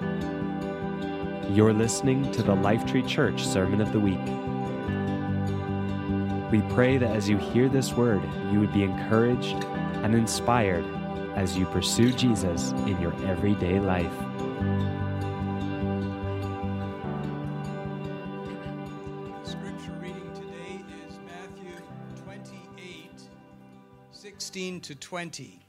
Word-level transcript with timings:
You're 0.00 1.72
listening 1.72 2.30
to 2.32 2.42
the 2.42 2.54
Lifetree 2.54 3.08
Church 3.08 3.46
Sermon 3.46 3.80
of 3.80 3.92
the 3.92 4.00
Week. 4.00 4.18
We 6.50 6.60
pray 6.74 6.98
that 6.98 7.16
as 7.16 7.28
you 7.28 7.38
hear 7.38 7.68
this 7.68 7.94
word, 7.94 8.22
you 8.52 8.60
would 8.60 8.72
be 8.74 8.82
encouraged 8.82 9.64
and 10.04 10.14
inspired 10.14 10.84
as 11.34 11.56
you 11.56 11.64
pursue 11.66 12.12
Jesus 12.12 12.72
in 12.86 13.00
your 13.00 13.14
everyday 13.24 13.80
life. 13.80 14.12
Scripture 19.44 19.92
reading 20.00 20.30
today 20.34 20.84
is 21.08 21.18
Matthew 21.24 21.72
28 22.22 23.10
16 24.12 24.80
to 24.82 24.94
20. 24.94 25.66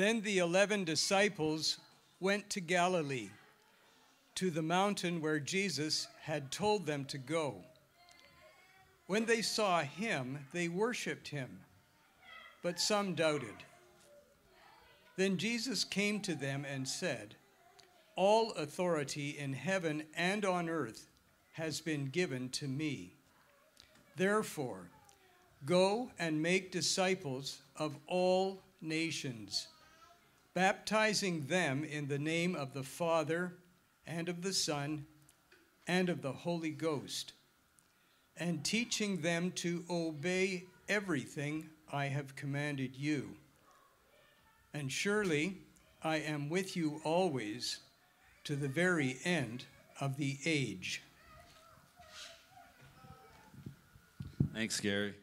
Then 0.00 0.22
the 0.22 0.38
eleven 0.38 0.84
disciples 0.84 1.76
went 2.20 2.48
to 2.48 2.60
Galilee, 2.60 3.28
to 4.34 4.50
the 4.50 4.62
mountain 4.62 5.20
where 5.20 5.38
Jesus 5.38 6.08
had 6.22 6.50
told 6.50 6.86
them 6.86 7.04
to 7.04 7.18
go. 7.18 7.56
When 9.08 9.26
they 9.26 9.42
saw 9.42 9.82
him, 9.82 10.46
they 10.54 10.68
worshiped 10.68 11.28
him, 11.28 11.50
but 12.62 12.80
some 12.80 13.14
doubted. 13.14 13.56
Then 15.16 15.36
Jesus 15.36 15.84
came 15.84 16.20
to 16.20 16.34
them 16.34 16.64
and 16.64 16.88
said, 16.88 17.34
All 18.16 18.52
authority 18.52 19.36
in 19.38 19.52
heaven 19.52 20.04
and 20.16 20.46
on 20.46 20.70
earth 20.70 21.08
has 21.52 21.82
been 21.82 22.06
given 22.06 22.48
to 22.52 22.66
me. 22.66 23.16
Therefore, 24.16 24.88
go 25.66 26.10
and 26.18 26.40
make 26.40 26.72
disciples 26.72 27.60
of 27.76 27.96
all 28.06 28.62
nations, 28.80 29.66
baptizing 30.54 31.46
them 31.46 31.84
in 31.84 32.08
the 32.08 32.18
name 32.18 32.54
of 32.54 32.74
the 32.74 32.82
Father 32.82 33.54
and 34.06 34.28
of 34.28 34.42
the 34.42 34.52
Son 34.52 35.06
and 35.86 36.08
of 36.08 36.22
the 36.22 36.32
Holy 36.32 36.70
Ghost, 36.70 37.32
and 38.36 38.64
teaching 38.64 39.20
them 39.20 39.52
to 39.52 39.84
obey 39.90 40.64
everything 40.88 41.68
I 41.92 42.06
have 42.06 42.36
commanded 42.36 42.96
you. 42.96 43.30
And 44.72 44.90
surely 44.90 45.58
I 46.02 46.16
am 46.16 46.48
with 46.48 46.76
you 46.76 47.00
always 47.04 47.80
to 48.44 48.56
the 48.56 48.68
very 48.68 49.18
end 49.24 49.64
of 50.00 50.16
the 50.16 50.38
age. 50.44 51.02
Thanks, 54.54 54.80
Gary. 54.80 55.14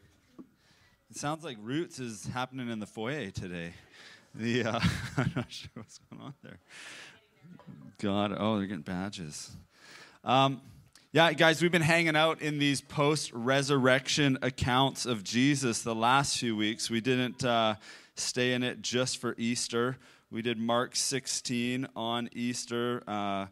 It 1.10 1.16
sounds 1.16 1.44
like 1.44 1.56
Roots 1.60 1.98
is 1.98 2.26
happening 2.26 2.70
in 2.70 2.78
the 2.78 2.86
foyer 2.86 3.30
today. 3.30 3.72
The 4.38 4.62
uh, 4.62 4.80
I'm 5.16 5.32
not 5.34 5.50
sure 5.52 5.70
what's 5.74 5.98
going 5.98 6.22
on 6.22 6.34
there. 6.44 6.60
God, 8.00 8.32
oh, 8.38 8.58
they're 8.58 8.68
getting 8.68 8.82
badges. 8.82 9.50
Um, 10.22 10.60
yeah, 11.10 11.32
guys, 11.32 11.60
we've 11.60 11.72
been 11.72 11.82
hanging 11.82 12.14
out 12.14 12.40
in 12.40 12.60
these 12.60 12.80
post-resurrection 12.80 14.38
accounts 14.40 15.06
of 15.06 15.24
Jesus 15.24 15.82
the 15.82 15.94
last 15.94 16.38
few 16.38 16.56
weeks. 16.56 16.88
We 16.88 17.00
didn't 17.00 17.44
uh, 17.44 17.74
stay 18.14 18.52
in 18.52 18.62
it 18.62 18.80
just 18.80 19.18
for 19.18 19.34
Easter. 19.38 19.96
We 20.30 20.40
did 20.40 20.56
Mark 20.56 20.94
16 20.94 21.88
on 21.96 22.28
Easter. 22.32 23.02
Uh, 23.08 23.46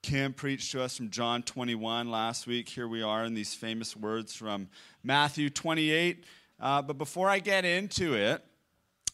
Kim 0.00 0.32
preached 0.32 0.72
to 0.72 0.82
us 0.82 0.96
from 0.96 1.10
John 1.10 1.42
21 1.42 2.10
last 2.10 2.46
week. 2.46 2.70
Here 2.70 2.88
we 2.88 3.02
are 3.02 3.26
in 3.26 3.34
these 3.34 3.52
famous 3.52 3.94
words 3.94 4.34
from 4.34 4.68
Matthew 5.02 5.50
28. 5.50 6.24
Uh, 6.58 6.80
but 6.80 6.96
before 6.96 7.28
I 7.28 7.40
get 7.40 7.66
into 7.66 8.14
it, 8.14 8.42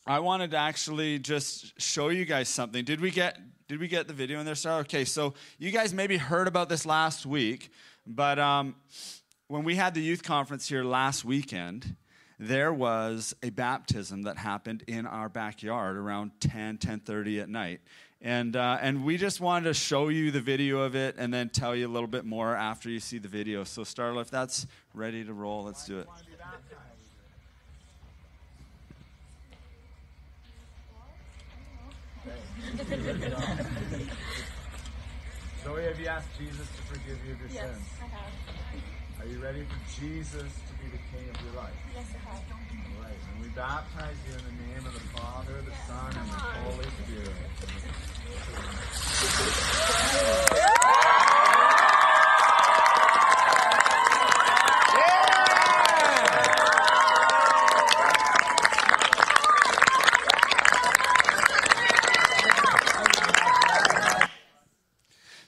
I 0.07 0.19
wanted 0.19 0.51
to 0.51 0.57
actually 0.57 1.21
just 1.21 1.81
show 1.81 2.09
you 2.09 2.25
guys 2.25 2.49
something. 2.49 2.85
Did 2.85 3.01
we 3.01 3.11
get 3.11 3.39
did 3.69 3.79
we 3.79 3.89
get 3.89 4.09
the 4.09 4.13
video 4.13 4.41
in 4.41 4.45
there, 4.45 4.57
Sarah? 4.57 4.81
Okay, 4.81 5.05
so 5.05 5.35
you 5.59 5.71
guys 5.71 5.95
maybe 5.95 6.17
heard 6.17 6.49
about 6.49 6.69
this 6.69 6.85
last 6.85 7.25
week, 7.25 7.71
but 8.07 8.39
um, 8.39 8.75
when 9.47 9.65
we 9.65 9.77
had 9.77 9.95
the 9.95 10.03
youth 10.03 10.23
conference 10.23 10.69
here 10.69 10.85
last 10.85 11.25
weekend, 11.25 11.97
there 12.39 12.73
was 12.73 13.35
a 13.43 13.51
baptism 13.51 14.23
that 14.23 14.37
happened 14.37 14.83
in 14.89 15.07
our 15.07 15.29
backyard 15.29 15.97
around 15.97 16.33
10 16.41 16.79
10.30 16.79 17.43
at 17.43 17.49
night 17.49 17.81
and, 18.21 18.57
uh, 18.57 18.79
and 18.81 19.05
we 19.05 19.17
just 19.17 19.41
wanted 19.41 19.65
to 19.65 19.75
show 19.75 20.09
you 20.09 20.31
the 20.31 20.41
video 20.41 20.81
of 20.81 20.95
it 20.95 21.17
and 21.19 21.35
then 21.35 21.49
tell 21.49 21.75
you 21.75 21.87
a 21.87 21.91
little 21.91 22.09
bit 22.09 22.25
more 22.25 22.55
after 22.55 22.89
you 22.89 22.99
see 22.99 23.19
the 23.19 23.29
video 23.29 23.63
so 23.63 23.83
starla 23.83 24.23
if 24.23 24.31
that's 24.31 24.67
ready 24.93 25.25
to 25.25 25.33
roll 25.33 25.65
let's 25.65 25.87
do 25.87 26.01
it 26.01 26.09
Zoe, 35.63 35.83
have 35.85 36.01
you 36.01 36.07
asked 36.09 36.29
Jesus 36.39 36.67
to 36.77 36.83
forgive 36.89 37.19
you 37.27 37.33
of 37.35 37.41
your 37.41 37.51
Yes, 37.51 37.65
sins? 37.77 37.89
I 38.01 38.07
have. 38.07 38.33
Are 39.21 39.27
you 39.27 39.39
ready 39.41 39.63
for 39.65 39.77
Jesus 40.01 40.43
to 40.43 40.73
be 40.83 40.89
the 40.91 40.99
king 41.13 41.29
of 41.33 41.37
your 41.45 41.55
life? 41.63 41.75
Yes, 41.95 42.07
I 42.17 42.19
have. 42.31 42.43
All 42.51 43.03
right. 43.03 43.21
And 43.33 43.43
we 43.43 43.49
baptize 43.51 44.17
you 44.27 44.35
in 44.35 44.45
the 44.45 44.57
name 44.67 44.87
of 44.87 44.95
the 44.95 45.01
Father, 45.15 45.61
the 45.63 45.75
Son, 45.87 46.11
and 46.17 46.29
the 46.31 46.41
Holy 46.65 46.89
Spirit. 47.05 47.37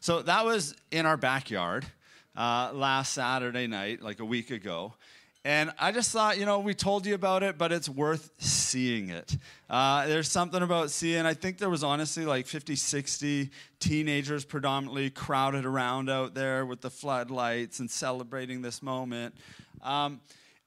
So 0.05 0.21
that 0.21 0.45
was 0.45 0.75
in 0.91 1.07
our 1.07 1.17
backyard 1.17 1.87
uh, 2.37 2.73
last 2.75 3.15
Saturday 3.15 3.67
night, 3.67 4.03
like 4.03 4.21
a 4.21 4.25
week 4.27 4.51
ago. 4.51 4.93
And 5.47 5.73
I 5.79 5.93
just 5.93 6.13
thought, 6.13 6.37
you 6.37 6.45
know, 6.45 6.59
we 6.59 6.75
told 6.75 7.07
you 7.07 7.15
about 7.15 7.43
it, 7.43 7.57
but 7.57 7.73
it's 7.73 7.89
worth 7.89 8.31
seeing 8.37 9.09
it. 9.09 9.35
Uh, 9.71 10.07
there's 10.07 10.31
something 10.31 10.61
about 10.61 10.91
seeing, 10.91 11.25
I 11.25 11.33
think 11.33 11.57
there 11.57 11.71
was 11.71 11.83
honestly 11.83 12.27
like 12.27 12.47
50, 12.47 12.77
60 12.77 13.49
teenagers 13.81 14.45
predominantly 14.45 15.09
crowded 15.09 15.65
around 15.65 16.11
out 16.11 16.35
there 16.35 16.67
with 16.67 16.83
the 16.83 16.91
floodlights 16.91 17.81
and 17.81 17.91
celebrating 17.91 18.61
this 18.61 18.83
moment. 18.83 19.35
Um, 19.83 20.21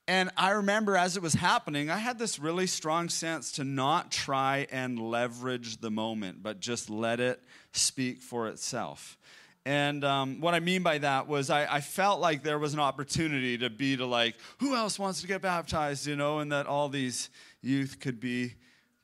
and 0.07 0.29
I 0.37 0.51
remember 0.51 0.95
as 0.95 1.17
it 1.17 1.23
was 1.23 1.33
happening, 1.33 1.89
I 1.89 1.97
had 1.97 2.17
this 2.17 2.39
really 2.39 2.67
strong 2.67 3.09
sense 3.09 3.53
to 3.53 3.65
not 3.65 4.11
try 4.11 4.67
and 4.71 4.97
leverage 4.99 5.81
the 5.81 5.91
moment, 5.91 6.41
but 6.41 6.61
just 6.61 6.89
let 6.89 7.19
it 7.19 7.41
speak 7.73 8.21
for 8.21 8.47
itself. 8.47 9.17
And 9.65 10.05
um, 10.05 10.39
what 10.39 10.53
I 10.53 10.61
mean 10.61 10.81
by 10.81 10.99
that 10.99 11.27
was 11.27 11.49
I, 11.49 11.65
I, 11.65 11.81
felt 11.81 12.21
like 12.21 12.41
there 12.41 12.57
was 12.57 12.73
an 12.73 12.79
opportunity 12.79 13.57
to 13.57 13.69
be 13.69 13.97
to 13.97 14.05
like, 14.05 14.35
who 14.59 14.75
else 14.77 14.97
wants 14.97 15.19
to 15.21 15.27
get 15.27 15.41
baptized, 15.41 16.07
you 16.07 16.15
know, 16.15 16.39
and 16.39 16.53
that 16.53 16.67
all 16.67 16.87
these 16.87 17.29
youth 17.61 17.99
could 17.99 18.21
be 18.21 18.53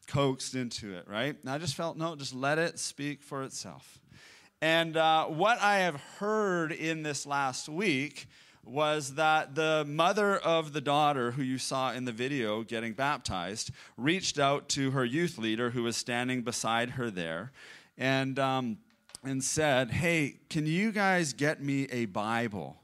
coaxed 0.08 0.56
into 0.56 0.96
it, 0.96 1.06
right? 1.10 1.36
And 1.42 1.50
I 1.50 1.58
just 1.58 1.76
felt, 1.76 1.98
no, 1.98 2.16
just 2.16 2.34
let 2.34 2.60
it 2.60 2.80
speak 2.80 3.24
for 3.24 3.44
itself. 3.44 4.00
And 4.62 4.96
uh, 4.96 5.26
what 5.26 5.60
I 5.60 5.80
have 5.80 5.96
heard 6.20 6.72
in 6.72 7.04
this 7.04 7.26
last 7.26 7.68
week 7.68 8.28
was 8.66 9.16
that 9.16 9.56
the 9.56 9.86
mother 9.88 10.38
of 10.38 10.74
the 10.74 10.82
daughter 10.82 11.32
who 11.32 11.42
you 11.44 11.58
saw 11.58 11.92
in 11.92 12.06
the 12.06 12.12
video 12.12 12.64
getting 12.64 12.94
baptized 12.94 13.72
reached 13.98 14.40
out 14.40 14.70
to 14.70 14.92
her 14.92 15.04
youth 15.04 15.38
leader 15.38 15.72
who 15.72 15.84
was 15.84 15.98
standing 15.98 16.42
beside 16.42 16.92
her 16.92 17.12
there. 17.12 17.52
And, 17.98 18.40
um, 18.40 18.78
and 19.24 19.44
said, 19.44 19.92
Hey, 19.92 20.40
can 20.50 20.66
you 20.66 20.92
guys 20.92 21.34
get 21.34 21.62
me 21.62 21.84
a 21.92 22.06
Bible? 22.06 22.78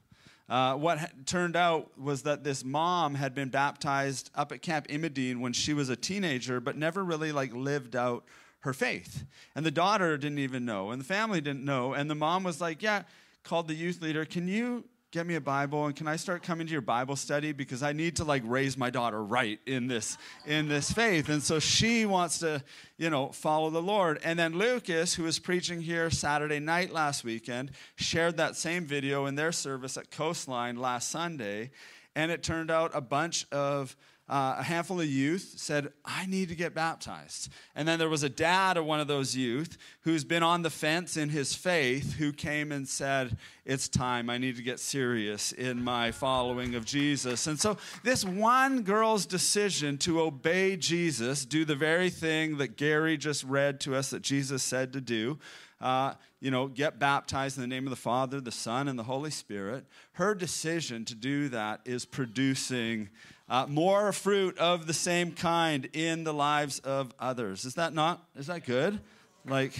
Uh, 0.47 0.73
what 0.75 0.97
ha- 0.97 1.07
turned 1.25 1.55
out 1.55 1.91
was 1.99 2.23
that 2.23 2.43
this 2.43 2.63
mom 2.65 3.15
had 3.15 3.35
been 3.35 3.49
baptized 3.49 4.31
up 4.33 4.51
at 4.51 4.61
Camp 4.61 4.87
Imadene 4.87 5.39
when 5.39 5.53
she 5.53 5.73
was 5.73 5.89
a 5.89 5.95
teenager, 5.95 6.59
but 6.59 6.75
never 6.75 7.03
really 7.03 7.31
like 7.31 7.53
lived 7.53 7.95
out 7.95 8.23
her 8.61 8.73
faith. 8.73 9.25
And 9.55 9.65
the 9.65 9.71
daughter 9.71 10.17
didn't 10.17 10.39
even 10.39 10.65
know, 10.65 10.89
and 10.91 10.99
the 10.99 11.05
family 11.05 11.39
didn't 11.39 11.63
know. 11.63 11.93
And 11.93 12.09
the 12.09 12.15
mom 12.15 12.43
was 12.43 12.59
like, 12.59 12.81
Yeah, 12.81 13.03
called 13.43 13.67
the 13.67 13.75
youth 13.75 14.01
leader, 14.01 14.25
Can 14.25 14.47
you 14.47 14.85
get 15.11 15.25
me 15.25 15.33
a 15.35 15.41
Bible 15.41 15.87
and 15.87 15.95
can 15.95 16.07
I 16.07 16.17
start 16.17 16.43
coming 16.43 16.67
to 16.67 16.71
your 16.71 16.81
Bible 16.81 17.15
study 17.15 17.51
because 17.51 17.81
I 17.81 17.93
need 17.93 18.17
to 18.17 18.23
like 18.23 18.43
raise 18.45 18.77
my 18.77 18.91
daughter 18.91 19.23
right 19.23 19.59
in 19.65 19.87
this 19.87 20.17
in 20.45 20.67
this 20.67 20.91
faith. 20.91 21.29
And 21.29 21.41
so 21.41 21.59
she 21.59 22.05
wants 22.05 22.39
to, 22.39 22.63
you 22.97 23.09
know, 23.09 23.29
follow 23.29 23.71
the 23.71 23.81
Lord. 23.81 24.19
And 24.23 24.37
then 24.37 24.57
Lucas, 24.57 25.15
who 25.15 25.23
was 25.23 25.39
preaching 25.39 25.81
here 25.81 26.11
Saturday 26.11 26.59
night 26.59 26.93
last 26.93 27.23
weekend, 27.23 27.71
shared 27.95 28.37
that 28.37 28.55
same 28.55 28.85
video 28.85 29.25
in 29.25 29.33
their 29.35 29.51
service 29.51 29.97
at 29.97 30.11
Coastline 30.11 30.77
last 30.77 31.09
Sunday, 31.09 31.71
and 32.15 32.31
it 32.31 32.43
turned 32.43 32.69
out 32.69 32.91
a 32.93 33.01
bunch 33.01 33.47
of 33.51 33.95
uh, 34.29 34.57
a 34.59 34.63
handful 34.63 35.01
of 35.01 35.07
youth 35.07 35.55
said, 35.57 35.91
I 36.05 36.27
need 36.27 36.49
to 36.49 36.55
get 36.55 36.75
baptized. 36.75 37.49
And 37.75 37.87
then 37.87 37.97
there 37.97 38.09
was 38.09 38.21
a 38.21 38.29
dad 38.29 38.77
of 38.77 38.85
one 38.85 38.99
of 38.99 39.07
those 39.07 39.35
youth 39.35 39.75
who's 40.01 40.23
been 40.23 40.43
on 40.43 40.61
the 40.61 40.69
fence 40.69 41.17
in 41.17 41.29
his 41.29 41.55
faith 41.55 42.17
who 42.17 42.31
came 42.31 42.71
and 42.71 42.87
said, 42.87 43.37
It's 43.65 43.89
time. 43.89 44.29
I 44.29 44.37
need 44.37 44.55
to 44.57 44.61
get 44.61 44.79
serious 44.79 45.51
in 45.51 45.83
my 45.83 46.11
following 46.11 46.75
of 46.75 46.85
Jesus. 46.85 47.47
And 47.47 47.59
so, 47.59 47.77
this 48.03 48.23
one 48.23 48.83
girl's 48.83 49.25
decision 49.25 49.97
to 49.99 50.21
obey 50.21 50.77
Jesus, 50.77 51.43
do 51.43 51.65
the 51.65 51.75
very 51.75 52.11
thing 52.11 52.57
that 52.57 52.77
Gary 52.77 53.17
just 53.17 53.43
read 53.43 53.79
to 53.81 53.95
us 53.95 54.11
that 54.11 54.21
Jesus 54.21 54.61
said 54.61 54.93
to 54.93 55.01
do, 55.01 55.39
uh, 55.81 56.13
you 56.39 56.51
know, 56.51 56.67
get 56.67 56.99
baptized 56.99 57.57
in 57.57 57.61
the 57.61 57.67
name 57.67 57.85
of 57.85 57.89
the 57.89 57.95
Father, 57.95 58.39
the 58.39 58.51
Son, 58.51 58.87
and 58.87 58.99
the 58.99 59.03
Holy 59.03 59.31
Spirit. 59.31 59.85
Her 60.13 60.35
decision 60.35 61.03
to 61.05 61.15
do 61.15 61.49
that 61.49 61.81
is 61.85 62.05
producing 62.05 63.09
uh, 63.49 63.65
more 63.67 64.11
fruit 64.13 64.57
of 64.57 64.85
the 64.85 64.93
same 64.93 65.31
kind 65.31 65.89
in 65.93 66.23
the 66.23 66.33
lives 66.33 66.79
of 66.79 67.13
others. 67.19 67.65
Is 67.65 67.73
that 67.75 67.93
not? 67.93 68.23
Is 68.35 68.47
that 68.47 68.65
good? 68.65 68.99
Like, 69.45 69.73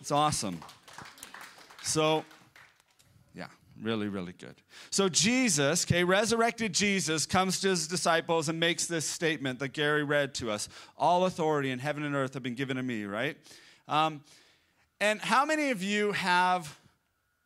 it's 0.00 0.12
awesome. 0.12 0.60
So, 1.82 2.24
yeah, 3.34 3.46
really, 3.82 4.08
really 4.08 4.32
good. 4.32 4.54
So, 4.90 5.08
Jesus, 5.08 5.84
okay, 5.84 6.04
resurrected 6.04 6.72
Jesus 6.72 7.26
comes 7.26 7.60
to 7.60 7.70
his 7.70 7.88
disciples 7.88 8.48
and 8.48 8.60
makes 8.60 8.86
this 8.86 9.04
statement 9.04 9.58
that 9.58 9.68
Gary 9.68 10.04
read 10.04 10.34
to 10.34 10.50
us 10.50 10.68
All 10.96 11.26
authority 11.26 11.70
in 11.70 11.80
heaven 11.80 12.04
and 12.04 12.14
earth 12.14 12.34
have 12.34 12.42
been 12.42 12.54
given 12.54 12.76
to 12.76 12.82
me, 12.82 13.04
right? 13.04 13.36
Um, 13.88 14.22
and 15.00 15.20
how 15.20 15.44
many 15.44 15.70
of 15.70 15.82
you 15.82 16.12
have 16.12 16.78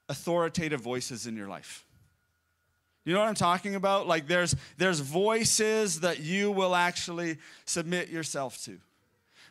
authoritative 0.09 0.81
voices 0.81 1.27
in 1.27 1.37
your 1.37 1.49
life? 1.49 1.85
You 3.05 3.15
know 3.15 3.21
what 3.21 3.29
I'm 3.29 3.35
talking 3.35 3.75
about? 3.75 4.07
Like 4.07 4.27
there's 4.27 4.55
there's 4.77 5.01
voices 5.01 6.01
that 6.01 6.21
you 6.21 6.51
will 6.51 6.75
actually 6.75 7.39
submit 7.65 8.09
yourself 8.09 8.63
to. 8.65 8.79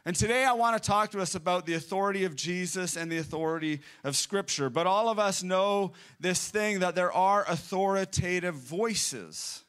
And 0.06 0.16
today 0.16 0.46
I 0.46 0.54
want 0.54 0.81
to 0.81 0.88
talk 0.88 1.12
to 1.12 1.19
us 1.19 1.36
about 1.36 1.66
the 1.66 1.74
authority 1.74 2.24
of 2.24 2.36
Jesus 2.36 2.96
and 2.96 3.12
the 3.12 3.18
authority 3.18 3.81
of 4.04 4.16
Scripture. 4.16 4.69
But 4.69 4.88
all 4.88 5.10
of 5.10 5.19
us 5.19 5.44
know 5.44 5.92
this 6.19 6.50
thing 6.50 6.80
that 6.80 6.96
there 6.96 7.12
are 7.12 7.44
authoritative 7.48 8.56
voices. 8.56 9.63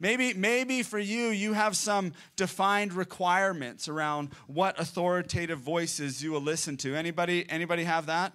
Maybe, 0.00 0.34
maybe 0.34 0.82
for 0.82 0.98
you, 0.98 1.28
you 1.28 1.52
have 1.52 1.76
some 1.76 2.12
defined 2.36 2.92
requirements 2.92 3.88
around 3.88 4.30
what 4.48 4.78
authoritative 4.78 5.60
voices 5.60 6.22
you 6.22 6.32
will 6.32 6.42
listen 6.42 6.76
to. 6.78 6.96
Anybody, 6.96 7.48
anybody 7.48 7.84
have 7.84 8.06
that? 8.06 8.34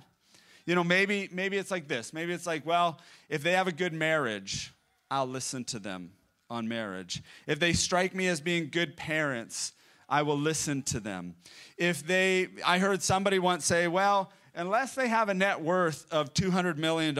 You 0.69 0.75
know, 0.75 0.83
maybe, 0.83 1.27
maybe 1.31 1.57
it's 1.57 1.71
like 1.71 1.87
this. 1.87 2.13
Maybe 2.13 2.31
it's 2.31 2.45
like, 2.45 2.63
well, 2.63 2.99
if 3.27 3.41
they 3.41 3.53
have 3.53 3.67
a 3.67 3.71
good 3.71 3.91
marriage, 3.91 4.71
I'll 5.09 5.25
listen 5.25 5.63
to 5.63 5.79
them 5.79 6.11
on 6.47 6.67
marriage. 6.67 7.23
If 7.47 7.59
they 7.59 7.73
strike 7.73 8.13
me 8.13 8.27
as 8.27 8.39
being 8.39 8.69
good 8.69 8.95
parents, 8.95 9.73
I 10.07 10.21
will 10.21 10.37
listen 10.37 10.83
to 10.83 10.99
them. 10.99 11.33
If 11.75 12.05
they, 12.05 12.49
I 12.63 12.77
heard 12.77 13.01
somebody 13.01 13.39
once 13.39 13.65
say, 13.65 13.87
well, 13.87 14.31
unless 14.53 14.93
they 14.93 15.07
have 15.07 15.27
a 15.27 15.33
net 15.33 15.59
worth 15.59 16.05
of 16.11 16.35
$200 16.35 16.77
million, 16.77 17.17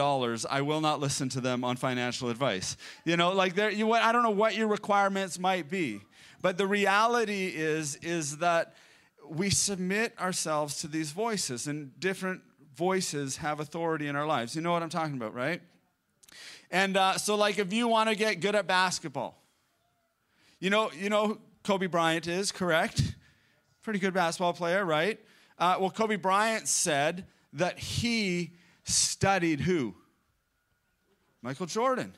I 0.48 0.60
will 0.62 0.80
not 0.80 1.00
listen 1.00 1.28
to 1.30 1.40
them 1.40 1.64
on 1.64 1.74
financial 1.74 2.30
advice. 2.30 2.76
You 3.04 3.16
know, 3.16 3.32
like 3.32 3.56
there, 3.56 3.72
you, 3.72 3.84
what 3.88 4.00
I 4.00 4.12
don't 4.12 4.22
know 4.22 4.30
what 4.30 4.54
your 4.54 4.68
requirements 4.68 5.40
might 5.40 5.68
be, 5.68 6.02
but 6.40 6.56
the 6.56 6.68
reality 6.68 7.48
is, 7.48 7.96
is 7.96 8.36
that 8.36 8.76
we 9.28 9.50
submit 9.50 10.16
ourselves 10.20 10.80
to 10.82 10.86
these 10.86 11.10
voices, 11.10 11.66
and 11.66 11.98
different 11.98 12.42
voices 12.76 13.38
have 13.38 13.60
authority 13.60 14.08
in 14.08 14.16
our 14.16 14.26
lives. 14.26 14.54
You 14.54 14.62
know 14.62 14.72
what 14.72 14.82
I'm 14.82 14.88
talking 14.88 15.14
about, 15.14 15.34
right? 15.34 15.60
And 16.70 16.96
uh, 16.96 17.18
so, 17.18 17.34
like, 17.34 17.58
if 17.58 17.72
you 17.72 17.88
want 17.88 18.08
to 18.08 18.14
get 18.14 18.40
good 18.40 18.54
at 18.54 18.66
basketball, 18.66 19.42
you 20.60 20.70
know, 20.70 20.90
you 20.92 21.10
know 21.10 21.38
Kobe 21.64 21.86
Bryant 21.86 22.26
is, 22.26 22.52
correct? 22.52 23.14
Pretty 23.82 23.98
good 23.98 24.14
basketball 24.14 24.52
player, 24.52 24.84
right? 24.84 25.18
Uh, 25.58 25.76
well, 25.80 25.90
Kobe 25.90 26.16
Bryant 26.16 26.68
said 26.68 27.26
that 27.54 27.78
he 27.78 28.52
studied 28.84 29.60
who? 29.60 29.94
Michael 31.42 31.66
Jordan. 31.66 32.14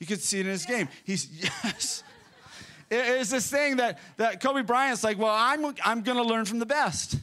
You 0.00 0.06
could 0.06 0.20
see 0.20 0.40
it 0.40 0.46
in 0.46 0.52
his 0.52 0.66
game. 0.66 0.88
He's, 1.04 1.28
yes. 1.64 2.02
It's 2.90 3.30
this 3.30 3.50
thing 3.50 3.76
that, 3.76 3.98
that 4.16 4.40
Kobe 4.40 4.62
Bryant's 4.62 5.04
like, 5.04 5.18
well, 5.18 5.34
I'm, 5.34 5.74
I'm 5.84 6.02
going 6.02 6.18
to 6.18 6.24
learn 6.24 6.44
from 6.44 6.58
the 6.58 6.66
best. 6.66 7.16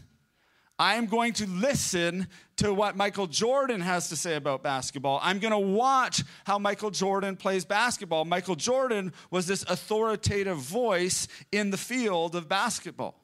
I'm 0.80 1.08
going 1.08 1.34
to 1.34 1.46
listen 1.46 2.28
to 2.56 2.74
what 2.74 2.96
Michael 2.96 3.28
Jordan 3.28 3.82
has 3.82 4.08
to 4.10 4.16
say 4.16 4.36
about 4.36 4.64
basketball. 4.64 5.20
I'm 5.22 5.40
going 5.40 5.52
to 5.52 5.60
watch 5.60 6.24
how 6.46 6.58
Michael 6.58 6.90
Jordan 6.90 7.36
plays 7.36 7.66
basketball. 7.66 8.24
Michael 8.24 8.56
Jordan 8.56 9.12
was 9.30 9.46
this 9.46 9.64
authoritative 9.64 10.58
voice 10.58 11.28
in 11.52 11.70
the 11.70 11.78
field 11.78 12.34
of 12.34 12.48
basketball. 12.48 13.16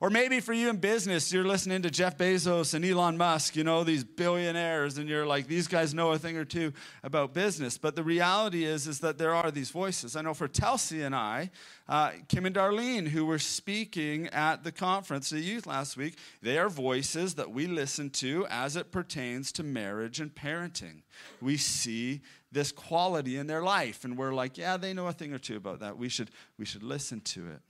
Or 0.00 0.10
maybe 0.10 0.38
for 0.38 0.52
you 0.52 0.70
in 0.70 0.76
business, 0.76 1.32
you're 1.32 1.44
listening 1.44 1.82
to 1.82 1.90
Jeff 1.90 2.16
Bezos 2.16 2.72
and 2.72 2.84
Elon 2.84 3.16
Musk, 3.16 3.56
you 3.56 3.64
know, 3.64 3.82
these 3.82 4.04
billionaires, 4.04 4.96
and 4.96 5.08
you're 5.08 5.26
like, 5.26 5.48
these 5.48 5.66
guys 5.66 5.92
know 5.92 6.12
a 6.12 6.18
thing 6.18 6.36
or 6.36 6.44
two 6.44 6.72
about 7.02 7.34
business. 7.34 7.76
But 7.78 7.96
the 7.96 8.04
reality 8.04 8.64
is, 8.64 8.86
is 8.86 9.00
that 9.00 9.18
there 9.18 9.34
are 9.34 9.50
these 9.50 9.70
voices. 9.70 10.14
I 10.14 10.22
know 10.22 10.34
for 10.34 10.46
Telsey 10.46 11.04
and 11.04 11.16
I, 11.16 11.50
uh, 11.88 12.12
Kim 12.28 12.46
and 12.46 12.54
Darlene, 12.54 13.08
who 13.08 13.26
were 13.26 13.40
speaking 13.40 14.28
at 14.28 14.62
the 14.62 14.70
conference, 14.70 15.30
the 15.30 15.40
youth 15.40 15.66
last 15.66 15.96
week, 15.96 16.16
they 16.42 16.58
are 16.58 16.68
voices 16.68 17.34
that 17.34 17.50
we 17.50 17.66
listen 17.66 18.10
to 18.10 18.46
as 18.48 18.76
it 18.76 18.92
pertains 18.92 19.50
to 19.52 19.64
marriage 19.64 20.20
and 20.20 20.32
parenting. 20.32 21.02
We 21.40 21.56
see 21.56 22.20
this 22.52 22.70
quality 22.70 23.36
in 23.36 23.48
their 23.48 23.62
life, 23.62 24.04
and 24.04 24.16
we're 24.16 24.32
like, 24.32 24.56
yeah, 24.56 24.76
they 24.76 24.92
know 24.94 25.08
a 25.08 25.12
thing 25.12 25.34
or 25.34 25.38
two 25.38 25.56
about 25.56 25.80
that. 25.80 25.98
We 25.98 26.08
should, 26.08 26.30
we 26.56 26.64
should 26.64 26.84
listen 26.84 27.20
to 27.20 27.48
it. 27.48 27.60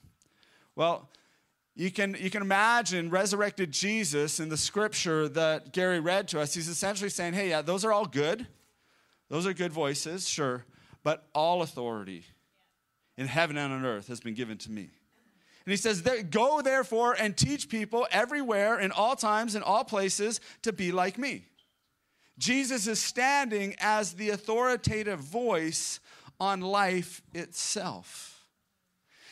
Well, 0.76 1.08
you 1.78 1.92
can, 1.92 2.16
you 2.18 2.28
can 2.28 2.42
imagine 2.42 3.08
resurrected 3.08 3.70
Jesus 3.70 4.40
in 4.40 4.48
the 4.48 4.56
scripture 4.56 5.28
that 5.28 5.72
Gary 5.72 6.00
read 6.00 6.26
to 6.28 6.40
us. 6.40 6.52
He's 6.52 6.66
essentially 6.66 7.08
saying, 7.08 7.34
hey, 7.34 7.50
yeah, 7.50 7.62
those 7.62 7.84
are 7.84 7.92
all 7.92 8.04
good. 8.04 8.48
Those 9.28 9.46
are 9.46 9.52
good 9.54 9.72
voices, 9.72 10.28
sure. 10.28 10.64
But 11.04 11.28
all 11.36 11.62
authority 11.62 12.24
in 13.16 13.28
heaven 13.28 13.56
and 13.56 13.72
on 13.72 13.86
earth 13.86 14.08
has 14.08 14.18
been 14.18 14.34
given 14.34 14.58
to 14.58 14.72
me. 14.72 14.90
And 15.64 15.70
he 15.70 15.76
says, 15.76 16.00
Go 16.30 16.62
therefore 16.62 17.14
and 17.16 17.36
teach 17.36 17.68
people 17.68 18.08
everywhere, 18.10 18.80
in 18.80 18.90
all 18.90 19.14
times, 19.14 19.54
in 19.54 19.62
all 19.62 19.84
places, 19.84 20.40
to 20.62 20.72
be 20.72 20.90
like 20.90 21.16
me. 21.16 21.44
Jesus 22.38 22.88
is 22.88 23.00
standing 23.00 23.76
as 23.78 24.14
the 24.14 24.30
authoritative 24.30 25.20
voice 25.20 26.00
on 26.40 26.60
life 26.60 27.22
itself. 27.34 28.37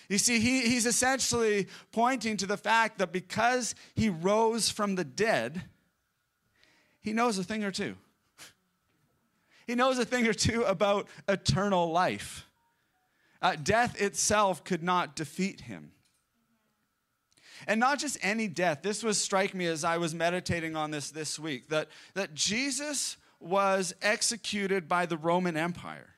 You 0.09 0.19
see, 0.19 0.39
he, 0.39 0.63
he's 0.63 0.87
essentially 0.87 1.67
pointing 1.93 2.37
to 2.39 2.47
the 2.47 2.57
fact 2.57 2.99
that 2.99 3.13
because 3.13 3.75
he 3.95 4.09
rose 4.09 4.69
from 4.69 4.95
the 4.95 5.05
dead, 5.05 5.63
he 7.01 7.13
knows 7.13 7.39
a 7.39 7.45
thing 7.45 7.65
or 7.65 7.71
two. 7.71 7.97
He 9.67 9.75
knows 9.75 9.99
a 9.99 10.05
thing 10.05 10.27
or 10.27 10.33
two 10.33 10.63
about 10.63 11.09
eternal 11.29 11.91
life. 11.91 12.47
Uh, 13.43 13.57
death 13.57 14.01
itself 14.01 14.65
could 14.65 14.83
not 14.83 15.17
defeat 15.17 15.63
him. 15.63 15.93
And 17.67 17.81
not 17.81 17.99
just 17.99 18.19
any 18.23 18.49
death. 18.49 18.83
This 18.83 19.03
was 19.03 19.19
strike 19.19 19.55
me 19.55 19.67
as 19.67 19.83
I 19.83 19.99
was 19.99 20.15
meditating 20.15 20.77
on 20.77 20.91
this 20.91 21.11
this 21.11 21.39
week 21.39 21.69
that, 21.69 21.89
that 22.15 22.35
Jesus 22.35 23.17
was 23.41 23.95
executed 24.03 24.89
by 24.89 25.07
the 25.07 25.17
Roman 25.17 25.57
Empire. 25.57 26.16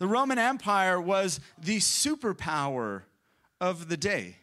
The 0.00 0.08
Roman 0.08 0.38
Empire 0.38 0.98
was 0.98 1.40
the 1.58 1.76
superpower 1.76 3.02
of 3.60 3.90
the 3.90 3.98
day. 3.98 4.36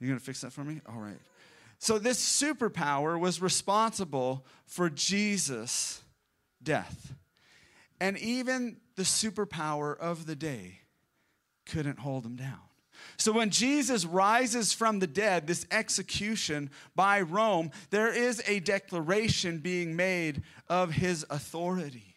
You're 0.00 0.08
going 0.08 0.18
to 0.18 0.24
fix 0.24 0.40
that 0.40 0.52
for 0.52 0.64
me? 0.64 0.80
All 0.88 0.98
right. 0.98 1.18
So, 1.78 1.98
this 1.98 2.18
superpower 2.18 3.20
was 3.20 3.42
responsible 3.42 4.46
for 4.64 4.88
Jesus' 4.88 6.02
death. 6.62 7.14
And 8.00 8.16
even 8.18 8.78
the 8.96 9.02
superpower 9.02 9.96
of 9.96 10.24
the 10.24 10.34
day 10.34 10.80
couldn't 11.66 11.98
hold 11.98 12.24
him 12.24 12.36
down. 12.36 12.60
So 13.18 13.32
when 13.32 13.50
Jesus 13.50 14.06
rises 14.06 14.72
from 14.72 14.98
the 14.98 15.06
dead, 15.06 15.46
this 15.46 15.66
execution 15.70 16.70
by 16.94 17.20
Rome, 17.20 17.70
there 17.90 18.12
is 18.12 18.42
a 18.46 18.60
declaration 18.60 19.58
being 19.58 19.96
made 19.96 20.42
of 20.68 20.92
his 20.92 21.24
authority 21.28 22.15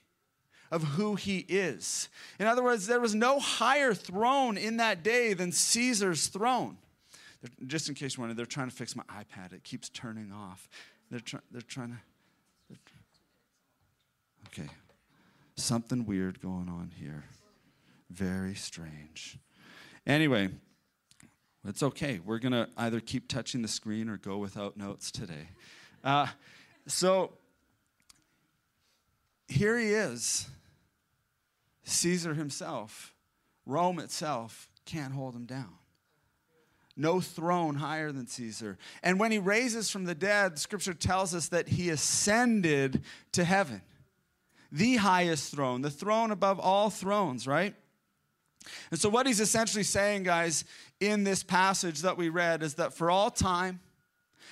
of 0.71 0.83
who 0.83 1.15
he 1.15 1.39
is. 1.47 2.09
In 2.39 2.47
other 2.47 2.63
words, 2.63 2.87
there 2.87 2.99
was 2.99 3.15
no 3.15 3.39
higher 3.39 3.93
throne 3.93 4.57
in 4.57 4.77
that 4.77 5.03
day 5.03 5.33
than 5.33 5.51
Caesar's 5.51 6.27
throne. 6.27 6.77
Just 7.65 7.89
in 7.89 7.95
case 7.95 8.15
you're 8.15 8.21
wondering, 8.21 8.37
they're 8.37 8.45
trying 8.45 8.69
to 8.69 8.75
fix 8.75 8.95
my 8.95 9.03
iPad. 9.03 9.53
It 9.53 9.63
keeps 9.63 9.89
turning 9.89 10.31
off. 10.31 10.69
They're, 11.09 11.19
try, 11.19 11.39
they're 11.51 11.61
trying 11.61 11.89
to. 11.89 11.97
They're, 12.69 12.77
okay. 14.47 14.69
Something 15.55 16.05
weird 16.05 16.41
going 16.41 16.69
on 16.69 16.91
here. 16.99 17.23
Very 18.09 18.55
strange. 18.55 19.37
Anyway, 20.05 20.49
it's 21.67 21.83
okay. 21.83 22.19
We're 22.23 22.39
going 22.39 22.53
to 22.53 22.69
either 22.77 22.99
keep 22.99 23.27
touching 23.27 23.61
the 23.61 23.67
screen 23.67 24.09
or 24.09 24.17
go 24.17 24.37
without 24.37 24.77
notes 24.77 25.11
today. 25.11 25.49
Uh, 26.03 26.27
so 26.87 27.33
here 29.47 29.77
he 29.77 29.87
is 29.87 30.47
Caesar 31.83 32.33
himself 32.33 33.15
Rome 33.69 33.99
itself 33.99 34.67
can't 34.85 35.13
hold 35.13 35.35
him 35.35 35.45
down. 35.45 35.75
No 36.97 37.21
throne 37.21 37.75
higher 37.75 38.11
than 38.11 38.25
Caesar. 38.25 38.77
And 39.03 39.19
when 39.19 39.31
he 39.31 39.37
raises 39.37 39.89
from 39.91 40.05
the 40.05 40.15
dead, 40.15 40.57
scripture 40.57 40.95
tells 40.95 41.35
us 41.35 41.49
that 41.49 41.69
he 41.69 41.89
ascended 41.89 43.03
to 43.33 43.43
heaven, 43.43 43.81
the 44.71 44.97
highest 44.97 45.53
throne, 45.53 45.81
the 45.81 45.91
throne 45.91 46.31
above 46.31 46.59
all 46.59 46.89
thrones, 46.89 47.47
right? 47.47 47.75
And 48.91 48.99
so, 48.99 49.07
what 49.07 49.27
he's 49.27 49.39
essentially 49.39 49.83
saying, 49.83 50.23
guys, 50.23 50.65
in 50.99 51.23
this 51.23 51.43
passage 51.43 52.01
that 52.01 52.17
we 52.17 52.27
read 52.27 52.63
is 52.63 52.73
that 52.73 52.93
for 52.93 53.09
all 53.09 53.29
time, 53.29 53.79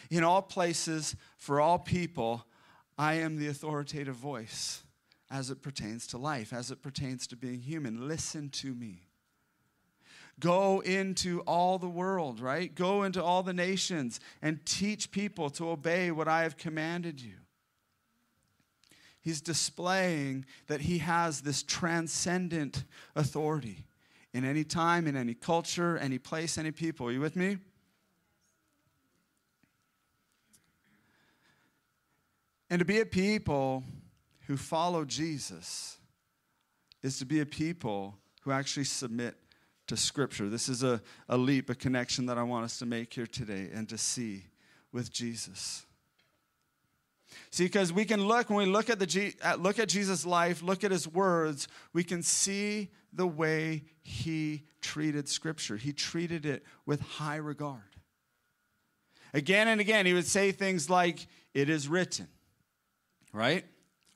in 0.10 0.24
all 0.24 0.42
places, 0.42 1.16
for 1.38 1.60
all 1.60 1.80
people, 1.80 2.46
I 2.98 3.16
am 3.16 3.38
the 3.38 3.48
authoritative 3.48 4.16
voice 4.16 4.84
as 5.30 5.50
it 5.50 5.62
pertains 5.62 6.08
to 6.08 6.18
life, 6.18 6.54
as 6.54 6.72
it 6.72 6.82
pertains 6.82 7.28
to 7.28 7.36
being 7.36 7.60
human. 7.60 8.08
Listen 8.08 8.50
to 8.50 8.74
me. 8.74 9.08
Go 10.40 10.82
into 10.82 11.42
all 11.42 11.80
the 11.80 11.90
world, 11.90 12.40
right? 12.40 12.74
Go 12.74 13.04
into 13.04 13.24
all 13.24 13.42
the 13.42 13.54
nations 13.54 14.20
and 14.42 14.64
teach 14.66 15.12
people 15.12 15.50
to 15.52 15.70
obey 15.70 16.12
what 16.12 16.28
I 16.28 16.44
have 16.44 16.58
commanded 16.58 17.20
you. 17.20 17.34
He's 19.20 19.42
displaying 19.42 20.46
that 20.68 20.82
he 20.82 21.00
has 21.00 21.42
this 21.42 21.64
transcendent 21.64 22.86
authority 23.16 23.86
in 24.34 24.46
any 24.46 24.64
time, 24.64 25.08
in 25.08 25.18
any 25.18 25.34
culture, 25.34 25.98
any 25.98 26.20
place, 26.20 26.58
any 26.58 26.72
people. 26.72 27.08
Are 27.08 27.12
you 27.12 27.20
with 27.20 27.36
me? 27.36 27.58
And 32.70 32.80
to 32.80 32.86
be 32.86 33.00
a 33.00 33.06
people 33.06 33.84
who 34.48 34.58
follow 34.58 35.06
Jesus 35.06 35.98
is 37.04 37.20
to 37.20 37.26
be 37.26 37.42
a 37.42 37.46
people 37.46 38.18
who 38.42 38.52
actually 38.52 38.86
submit 38.86 39.36
to 39.88 39.98
Scripture. 39.98 40.50
This 40.50 40.70
is 40.70 40.84
a, 40.84 41.02
a 41.30 41.38
leap, 41.38 41.70
a 41.70 41.76
connection 41.76 42.26
that 42.28 42.38
I 42.38 42.44
want 42.44 42.66
us 42.66 42.80
to 42.80 42.86
make 42.86 43.14
here 43.14 43.28
today 43.28 43.70
and 43.74 43.88
to 43.90 43.98
see 43.98 44.46
with 44.92 45.12
Jesus. 45.12 45.86
See, 47.52 47.66
because 47.66 47.92
we 47.92 48.06
can 48.06 48.26
look, 48.26 48.50
when 48.50 48.60
we 48.60 48.66
look 48.66 48.90
at, 48.90 49.00
the, 49.00 49.34
at, 49.42 49.62
look 49.62 49.80
at 49.80 49.90
Jesus' 49.90 50.26
life, 50.26 50.64
look 50.64 50.86
at 50.86 50.92
his 50.92 51.08
words, 51.08 51.68
we 51.94 52.04
can 52.04 52.24
see 52.24 52.90
the 53.12 53.28
way 53.28 53.84
he 54.02 54.64
treated 54.82 55.28
Scripture. 55.28 55.76
He 55.76 55.92
treated 55.92 56.46
it 56.46 56.64
with 56.86 57.02
high 57.02 57.36
regard. 57.36 57.82
Again 59.34 59.68
and 59.68 59.82
again, 59.82 60.06
he 60.06 60.14
would 60.14 60.26
say 60.26 60.54
things 60.54 60.90
like, 60.90 61.28
It 61.54 61.70
is 61.70 61.90
written, 61.90 62.30
right? 63.34 63.66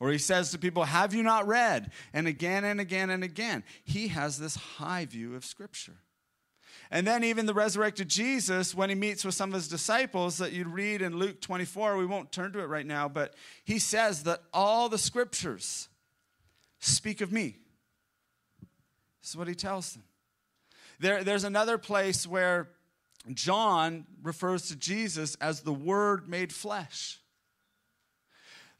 Or 0.01 0.11
he 0.11 0.17
says 0.17 0.49
to 0.49 0.57
people, 0.57 0.83
Have 0.83 1.13
you 1.13 1.21
not 1.21 1.47
read? 1.47 1.91
And 2.11 2.27
again 2.27 2.63
and 2.63 2.81
again 2.81 3.11
and 3.11 3.23
again. 3.23 3.63
He 3.83 4.07
has 4.07 4.39
this 4.39 4.55
high 4.55 5.05
view 5.05 5.35
of 5.35 5.45
Scripture. 5.45 5.97
And 6.89 7.05
then, 7.05 7.23
even 7.23 7.45
the 7.45 7.53
resurrected 7.53 8.09
Jesus, 8.09 8.73
when 8.73 8.89
he 8.89 8.95
meets 8.95 9.23
with 9.23 9.35
some 9.35 9.51
of 9.51 9.53
his 9.53 9.67
disciples 9.67 10.39
that 10.39 10.53
you'd 10.53 10.67
read 10.67 11.03
in 11.03 11.17
Luke 11.17 11.39
24, 11.39 11.97
we 11.97 12.07
won't 12.07 12.31
turn 12.31 12.51
to 12.53 12.59
it 12.59 12.65
right 12.65 12.85
now, 12.85 13.07
but 13.07 13.35
he 13.63 13.77
says 13.77 14.23
that 14.23 14.41
all 14.51 14.89
the 14.89 14.97
scriptures 14.97 15.87
speak 16.79 17.21
of 17.21 17.31
me. 17.31 17.55
This 19.21 19.29
is 19.29 19.37
what 19.37 19.47
he 19.47 19.55
tells 19.55 19.93
them. 19.93 20.03
There, 20.99 21.23
there's 21.23 21.43
another 21.43 21.77
place 21.77 22.25
where 22.25 22.69
John 23.31 24.07
refers 24.23 24.67
to 24.69 24.75
Jesus 24.75 25.35
as 25.35 25.61
the 25.61 25.71
Word 25.71 26.27
made 26.27 26.51
flesh. 26.51 27.21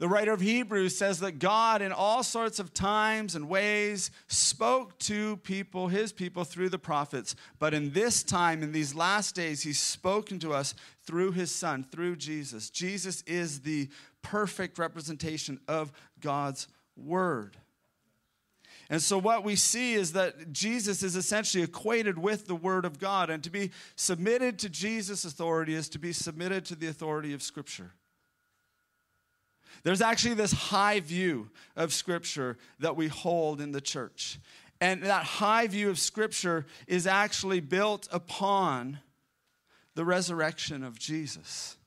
The 0.02 0.10
writer 0.10 0.34
of 0.34 0.42
Hebrews 0.42 0.98
says 0.98 1.20
that 1.20 1.38
God, 1.38 1.84
in 1.84 1.92
all 1.92 2.24
sorts 2.24 2.58
of 2.58 2.74
times 2.74 3.36
and 3.36 3.48
ways, 3.48 4.10
spoke 4.26 4.98
to 4.98 5.38
people, 5.38 5.90
his 5.90 6.12
people, 6.12 6.44
through 6.44 6.70
the 6.70 6.80
prophets. 6.80 7.36
But 7.60 7.76
in 7.76 7.92
this 7.92 8.24
time, 8.24 8.64
in 8.64 8.72
these 8.72 8.96
last 8.96 9.36
days, 9.36 9.62
he's 9.62 9.80
spoken 9.80 10.40
to 10.40 10.54
us 10.54 10.74
through 11.04 11.34
his 11.34 11.54
son, 11.54 11.84
through 11.84 12.16
Jesus. 12.16 12.72
Jesus 12.72 13.22
is 13.28 13.60
the 13.60 13.90
perfect 14.24 14.80
representation 14.80 15.60
of 15.68 15.92
God's 16.20 16.68
word. 16.98 17.58
And 18.90 19.04
so, 19.04 19.20
what 19.20 19.44
we 19.44 19.56
see 19.56 19.94
is 19.94 20.14
that 20.14 20.52
Jesus 20.52 21.04
is 21.04 21.16
essentially 21.16 21.64
equated 21.64 22.18
with 22.18 22.48
the 22.48 22.56
Word 22.56 22.86
of 22.86 22.98
God. 22.98 23.30
And 23.30 23.44
to 23.44 23.52
be 23.52 23.70
submitted 23.96 24.58
to 24.60 24.70
Jesus' 24.70 25.26
authority 25.26 25.76
is 25.76 25.90
to 25.90 26.00
be 26.00 26.12
submitted 26.12 26.66
to 26.66 26.76
the 26.76 26.88
authority 26.88 27.34
of 27.34 27.44
Scripture. 27.44 27.92
There's 29.84 30.02
actually 30.02 30.36
this 30.36 30.52
high 30.52 31.00
view 31.00 31.50
of 31.76 31.94
Scripture 31.94 32.58
that 32.80 32.96
we 32.96 33.08
hold 33.08 33.62
in 33.62 33.72
the 33.72 33.82
church. 33.82 34.40
And 34.80 35.04
that 35.04 35.24
high 35.24 35.68
view 35.68 35.90
of 35.90 36.00
Scripture 36.00 36.66
is 36.88 37.08
actually 37.08 37.60
built 37.60 38.08
upon 38.12 39.00
the 39.96 40.06
resurrection 40.06 40.84
of 40.84 40.98
Jesus. 40.98 41.78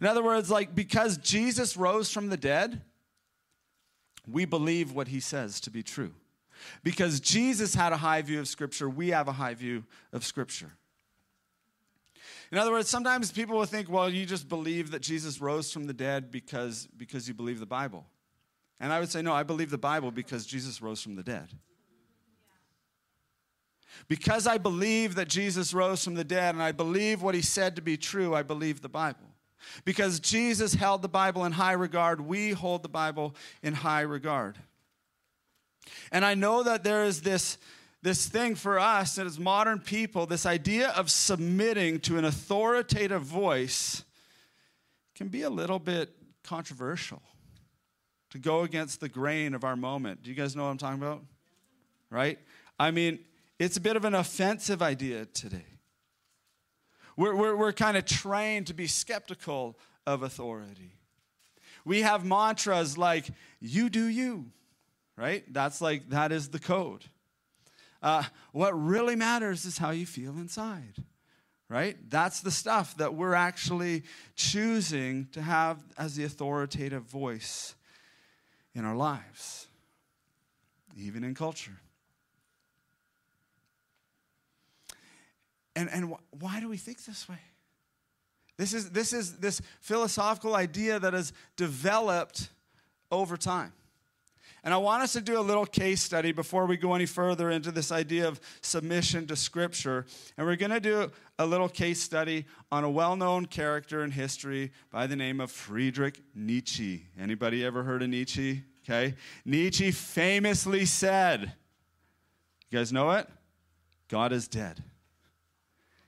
In 0.00 0.06
other 0.06 0.22
words, 0.22 0.50
like 0.50 0.74
because 0.74 1.16
Jesus 1.18 1.76
rose 1.76 2.10
from 2.10 2.28
the 2.28 2.36
dead, 2.36 2.82
we 4.26 4.44
believe 4.44 4.92
what 4.92 5.08
he 5.08 5.20
says 5.20 5.60
to 5.60 5.70
be 5.70 5.82
true. 5.82 6.12
Because 6.82 7.20
Jesus 7.20 7.74
had 7.74 7.92
a 7.92 7.96
high 7.96 8.22
view 8.22 8.40
of 8.40 8.48
Scripture, 8.48 8.88
we 8.88 9.08
have 9.08 9.28
a 9.28 9.32
high 9.32 9.54
view 9.54 9.84
of 10.12 10.24
Scripture. 10.24 10.72
In 12.52 12.58
other 12.58 12.72
words, 12.72 12.88
sometimes 12.88 13.30
people 13.30 13.56
will 13.56 13.64
think, 13.64 13.88
well, 13.88 14.10
you 14.10 14.26
just 14.26 14.48
believe 14.48 14.90
that 14.90 15.02
Jesus 15.02 15.40
rose 15.40 15.72
from 15.72 15.86
the 15.86 15.92
dead 15.92 16.30
because, 16.30 16.88
because 16.96 17.28
you 17.28 17.34
believe 17.34 17.60
the 17.60 17.66
Bible. 17.66 18.06
And 18.80 18.92
I 18.92 18.98
would 18.98 19.10
say, 19.10 19.22
no, 19.22 19.32
I 19.32 19.42
believe 19.44 19.70
the 19.70 19.78
Bible 19.78 20.10
because 20.10 20.46
Jesus 20.46 20.82
rose 20.82 21.00
from 21.00 21.14
the 21.14 21.22
dead. 21.22 21.48
Because 24.08 24.46
I 24.46 24.58
believe 24.58 25.14
that 25.16 25.28
Jesus 25.28 25.74
rose 25.74 26.02
from 26.02 26.14
the 26.14 26.24
dead 26.24 26.54
and 26.54 26.62
I 26.62 26.72
believe 26.72 27.22
what 27.22 27.34
he 27.34 27.42
said 27.42 27.76
to 27.76 27.82
be 27.82 27.96
true, 27.96 28.34
I 28.34 28.42
believe 28.42 28.80
the 28.80 28.88
Bible. 28.88 29.26
Because 29.84 30.18
Jesus 30.18 30.74
held 30.74 31.02
the 31.02 31.08
Bible 31.08 31.44
in 31.44 31.52
high 31.52 31.72
regard, 31.72 32.20
we 32.20 32.50
hold 32.50 32.82
the 32.82 32.88
Bible 32.88 33.36
in 33.62 33.74
high 33.74 34.00
regard. 34.00 34.58
And 36.10 36.24
I 36.24 36.34
know 36.34 36.62
that 36.62 36.82
there 36.82 37.04
is 37.04 37.22
this 37.22 37.58
this 38.02 38.26
thing 38.26 38.54
for 38.54 38.78
us 38.78 39.18
as 39.18 39.38
modern 39.38 39.78
people, 39.78 40.26
this 40.26 40.46
idea 40.46 40.88
of 40.90 41.10
submitting 41.10 42.00
to 42.00 42.16
an 42.16 42.24
authoritative 42.24 43.22
voice 43.22 44.04
can 45.14 45.28
be 45.28 45.42
a 45.42 45.50
little 45.50 45.78
bit 45.78 46.10
controversial 46.42 47.20
to 48.30 48.38
go 48.38 48.62
against 48.62 49.00
the 49.00 49.08
grain 49.08 49.54
of 49.54 49.64
our 49.64 49.76
moment. 49.76 50.22
Do 50.22 50.30
you 50.30 50.36
guys 50.36 50.56
know 50.56 50.64
what 50.64 50.70
I'm 50.70 50.78
talking 50.78 51.02
about? 51.02 51.22
Right? 52.08 52.38
I 52.78 52.90
mean, 52.90 53.18
it's 53.58 53.76
a 53.76 53.80
bit 53.80 53.96
of 53.96 54.04
an 54.06 54.14
offensive 54.14 54.80
idea 54.80 55.26
today. 55.26 55.66
We're, 57.16 57.34
we're, 57.34 57.56
we're 57.56 57.72
kind 57.72 57.98
of 57.98 58.06
trained 58.06 58.68
to 58.68 58.74
be 58.74 58.86
skeptical 58.86 59.78
of 60.06 60.22
authority. 60.22 60.92
We 61.84 62.00
have 62.00 62.24
mantras 62.24 62.96
like, 62.96 63.26
you 63.60 63.90
do 63.90 64.06
you, 64.06 64.46
right? 65.16 65.44
That's 65.52 65.82
like, 65.82 66.08
that 66.10 66.32
is 66.32 66.48
the 66.48 66.58
code. 66.58 67.04
Uh, 68.02 68.22
what 68.52 68.72
really 68.72 69.16
matters 69.16 69.64
is 69.64 69.78
how 69.78 69.90
you 69.90 70.06
feel 70.06 70.32
inside, 70.32 70.94
right? 71.68 71.96
That's 72.08 72.40
the 72.40 72.50
stuff 72.50 72.96
that 72.96 73.14
we're 73.14 73.34
actually 73.34 74.04
choosing 74.36 75.28
to 75.32 75.42
have 75.42 75.82
as 75.98 76.16
the 76.16 76.24
authoritative 76.24 77.02
voice 77.02 77.74
in 78.74 78.84
our 78.84 78.96
lives, 78.96 79.66
even 80.96 81.24
in 81.24 81.34
culture. 81.34 81.78
And, 85.76 85.90
and 85.90 86.12
wh- 86.12 86.42
why 86.42 86.60
do 86.60 86.68
we 86.68 86.76
think 86.76 87.04
this 87.04 87.28
way? 87.28 87.38
This 88.56 88.74
is, 88.74 88.90
this 88.90 89.12
is 89.12 89.38
this 89.38 89.62
philosophical 89.80 90.54
idea 90.54 90.98
that 90.98 91.14
has 91.14 91.32
developed 91.56 92.50
over 93.10 93.36
time. 93.38 93.72
And 94.62 94.74
I 94.74 94.76
want 94.76 95.02
us 95.02 95.14
to 95.14 95.20
do 95.20 95.38
a 95.38 95.40
little 95.40 95.64
case 95.64 96.02
study 96.02 96.32
before 96.32 96.66
we 96.66 96.76
go 96.76 96.94
any 96.94 97.06
further 97.06 97.50
into 97.50 97.70
this 97.70 97.90
idea 97.90 98.28
of 98.28 98.40
submission 98.60 99.26
to 99.28 99.36
Scripture. 99.36 100.04
And 100.36 100.46
we're 100.46 100.56
going 100.56 100.70
to 100.70 100.80
do 100.80 101.10
a 101.38 101.46
little 101.46 101.68
case 101.68 102.02
study 102.02 102.46
on 102.70 102.84
a 102.84 102.90
well-known 102.90 103.46
character 103.46 104.04
in 104.04 104.10
history 104.10 104.72
by 104.90 105.06
the 105.06 105.16
name 105.16 105.40
of 105.40 105.50
Friedrich 105.50 106.20
Nietzsche. 106.34 107.06
Anybody 107.18 107.64
ever 107.64 107.82
heard 107.82 108.02
of 108.02 108.10
Nietzsche? 108.10 108.64
Okay. 108.84 109.14
Nietzsche 109.44 109.90
famously 109.90 110.84
said, 110.84 111.52
you 112.70 112.78
guys 112.78 112.92
know 112.92 113.10
it? 113.12 113.28
God 114.08 114.32
is 114.32 114.48
dead. 114.48 114.82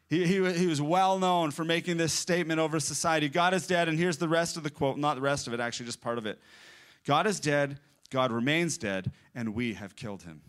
He, 0.08 0.26
he, 0.26 0.52
he 0.52 0.66
was 0.66 0.82
well 0.82 1.18
known 1.18 1.52
for 1.52 1.64
making 1.64 1.96
this 1.96 2.12
statement 2.12 2.60
over 2.60 2.78
society 2.80 3.30
God 3.30 3.54
is 3.54 3.66
dead, 3.66 3.88
and 3.88 3.98
here's 3.98 4.18
the 4.18 4.28
rest 4.28 4.58
of 4.58 4.62
the 4.62 4.68
quote, 4.68 4.98
not 4.98 5.14
the 5.14 5.22
rest 5.22 5.46
of 5.46 5.54
it, 5.54 5.60
actually, 5.60 5.86
just 5.86 6.02
part 6.02 6.18
of 6.18 6.26
it. 6.26 6.38
God 7.06 7.26
is 7.26 7.40
dead, 7.40 7.78
God 8.12 8.30
remains 8.30 8.76
dead, 8.76 9.10
and 9.34 9.54
we 9.54 9.72
have 9.74 9.96
killed 9.96 10.22
him. 10.22 10.42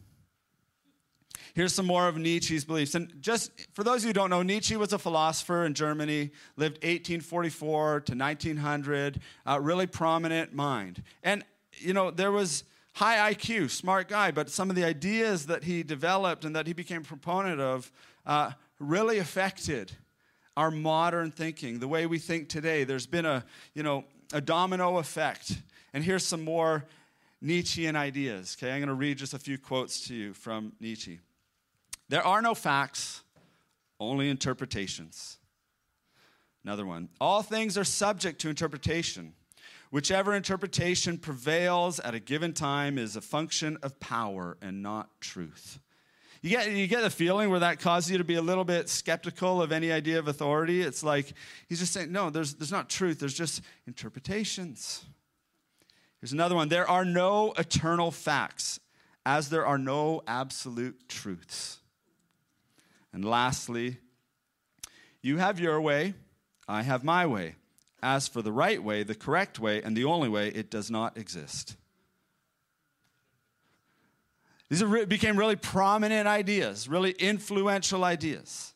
Here's 1.53 1.73
some 1.73 1.85
more 1.85 2.07
of 2.07 2.17
Nietzsche's 2.17 2.65
beliefs. 2.65 2.93
And 2.93 3.13
just 3.21 3.51
for 3.73 3.83
those 3.83 3.97
of 3.97 4.03
you 4.03 4.09
who 4.09 4.13
don't 4.13 4.29
know, 4.29 4.43
Nietzsche 4.43 4.75
was 4.75 4.91
a 4.91 4.99
philosopher 4.99 5.65
in 5.65 5.73
Germany, 5.73 6.31
lived 6.57 6.77
1844 6.77 8.01
to 8.01 8.15
1900, 8.15 9.19
uh, 9.45 9.59
really 9.61 9.87
prominent 9.87 10.53
mind. 10.53 11.03
And, 11.23 11.45
you 11.77 11.93
know, 11.93 12.11
there 12.11 12.31
was 12.31 12.65
high 12.93 13.33
IQ, 13.33 13.69
smart 13.69 14.09
guy, 14.09 14.31
but 14.31 14.49
some 14.49 14.69
of 14.69 14.75
the 14.75 14.83
ideas 14.83 15.45
that 15.45 15.63
he 15.63 15.83
developed 15.83 16.43
and 16.43 16.55
that 16.55 16.67
he 16.67 16.73
became 16.73 17.01
a 17.01 17.05
proponent 17.05 17.61
of 17.61 17.91
uh, 18.25 18.51
really 18.79 19.19
affected 19.19 19.93
our 20.57 20.69
modern 20.69 21.31
thinking, 21.31 21.79
the 21.79 21.87
way 21.87 22.05
we 22.05 22.19
think 22.19 22.49
today. 22.49 22.83
There's 22.83 23.07
been 23.07 23.25
a, 23.25 23.45
you 23.73 23.83
know, 23.83 24.03
a 24.33 24.41
domino 24.41 24.97
effect. 24.97 25.57
And 25.93 26.03
here's 26.03 26.25
some 26.25 26.43
more 26.43 26.85
Nietzschean 27.43 27.97
ideas. 27.97 28.55
Okay, 28.57 28.71
I'm 28.71 28.79
going 28.79 28.87
to 28.87 28.93
read 28.93 29.17
just 29.17 29.33
a 29.33 29.39
few 29.39 29.57
quotes 29.57 30.07
to 30.07 30.15
you 30.15 30.33
from 30.33 30.71
Nietzsche. 30.79 31.19
There 32.07 32.25
are 32.25 32.41
no 32.41 32.55
facts, 32.55 33.21
only 33.99 34.29
interpretations. 34.29 35.37
Another 36.63 36.85
one. 36.85 37.09
All 37.19 37.43
things 37.43 37.77
are 37.77 37.83
subject 37.83 38.39
to 38.41 38.49
interpretation. 38.49 39.33
Whichever 39.91 40.33
interpretation 40.33 41.17
prevails 41.17 41.99
at 41.99 42.15
a 42.15 42.19
given 42.19 42.53
time 42.53 42.97
is 42.97 43.15
a 43.17 43.21
function 43.21 43.77
of 43.83 43.99
power 43.99 44.57
and 44.61 44.81
not 44.81 45.09
truth. 45.19 45.79
You 46.41 46.49
get, 46.49 46.71
you 46.71 46.87
get 46.87 47.01
the 47.01 47.09
feeling 47.09 47.49
where 47.49 47.59
that 47.59 47.79
causes 47.79 48.11
you 48.11 48.17
to 48.17 48.23
be 48.23 48.35
a 48.35 48.41
little 48.41 48.65
bit 48.65 48.89
skeptical 48.89 49.61
of 49.61 49.71
any 49.71 49.91
idea 49.91 50.17
of 50.17 50.27
authority. 50.27 50.81
It's 50.81 51.03
like 51.03 51.33
he's 51.67 51.79
just 51.79 51.93
saying, 51.93 52.11
no, 52.11 52.29
there's, 52.29 52.53
there's 52.55 52.71
not 52.71 52.89
truth, 52.89 53.19
there's 53.19 53.33
just 53.33 53.61
interpretations. 53.85 55.05
Here's 56.23 56.31
another 56.31 56.55
one 56.55 56.69
there 56.69 56.89
are 56.89 57.03
no 57.03 57.51
eternal 57.57 58.09
facts, 58.09 58.79
as 59.25 59.49
there 59.49 59.65
are 59.65 59.77
no 59.77 60.21
absolute 60.25 61.09
truths. 61.09 61.79
And 63.11 63.25
lastly, 63.25 63.97
you 65.21 65.35
have 65.35 65.59
your 65.59 65.81
way, 65.81 66.13
I 66.65 66.83
have 66.83 67.03
my 67.03 67.25
way. 67.25 67.55
As 68.01 68.29
for 68.29 68.41
the 68.41 68.53
right 68.53 68.81
way, 68.81 69.03
the 69.03 69.15
correct 69.15 69.59
way, 69.59 69.81
and 69.83 69.97
the 69.97 70.05
only 70.05 70.29
way, 70.29 70.47
it 70.47 70.71
does 70.71 70.89
not 70.89 71.17
exist. 71.17 71.75
These 74.69 74.81
became 75.07 75.35
really 75.35 75.57
prominent 75.57 76.25
ideas, 76.25 76.87
really 76.87 77.11
influential 77.11 78.05
ideas. 78.05 78.73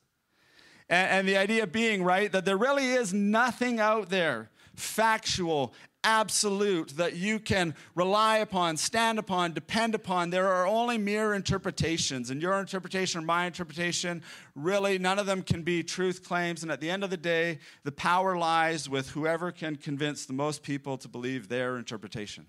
And, 0.89 1.11
and, 1.11 1.27
the 1.29 1.37
idea 1.37 1.65
being, 1.65 2.03
right, 2.03 2.29
that 2.29 2.43
there 2.43 2.57
really 2.57 2.89
is 2.89 3.13
nothing 3.13 3.79
out 3.79 4.09
there 4.09 4.49
factual, 4.77 5.73
absolute 6.03 6.89
that 6.97 7.15
you 7.15 7.39
can 7.39 7.75
rely 7.95 8.37
upon, 8.37 8.77
stand 8.77 9.19
upon, 9.19 9.53
depend 9.53 9.95
upon. 9.95 10.29
There 10.29 10.47
are 10.47 10.65
only 10.65 10.97
mere 10.97 11.33
interpretations, 11.33 12.29
and 12.29 12.41
your 12.41 12.59
interpretation 12.59 13.21
or 13.21 13.25
my 13.25 13.45
interpretation, 13.45 14.23
really, 14.55 14.97
none 14.97 15.19
of 15.19 15.25
them 15.25 15.41
can 15.41 15.63
be 15.63 15.83
truth 15.83 16.23
claims. 16.27 16.63
And 16.63 16.71
at 16.71 16.81
the 16.81 16.89
end 16.89 17.03
of 17.03 17.09
the 17.09 17.17
day, 17.17 17.59
the 17.83 17.91
power 17.91 18.37
lies 18.37 18.89
with 18.89 19.09
whoever 19.09 19.51
can 19.51 19.75
convince 19.75 20.25
the 20.25 20.33
most 20.33 20.63
people 20.63 20.97
to 20.97 21.07
believe 21.07 21.47
their 21.47 21.77
interpretation. 21.77 22.45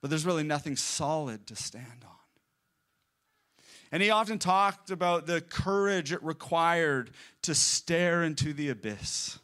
But 0.00 0.10
there's 0.10 0.26
really 0.26 0.44
nothing 0.44 0.76
solid 0.76 1.46
to 1.46 1.56
stand 1.56 2.04
on. 2.04 2.10
And 3.90 4.02
he 4.02 4.10
often 4.10 4.38
talked 4.38 4.90
about 4.90 5.26
the 5.26 5.40
courage 5.40 6.12
it 6.12 6.22
required 6.22 7.10
to 7.42 7.54
stare 7.54 8.22
into 8.22 8.52
the 8.52 8.68
abyss 8.68 9.38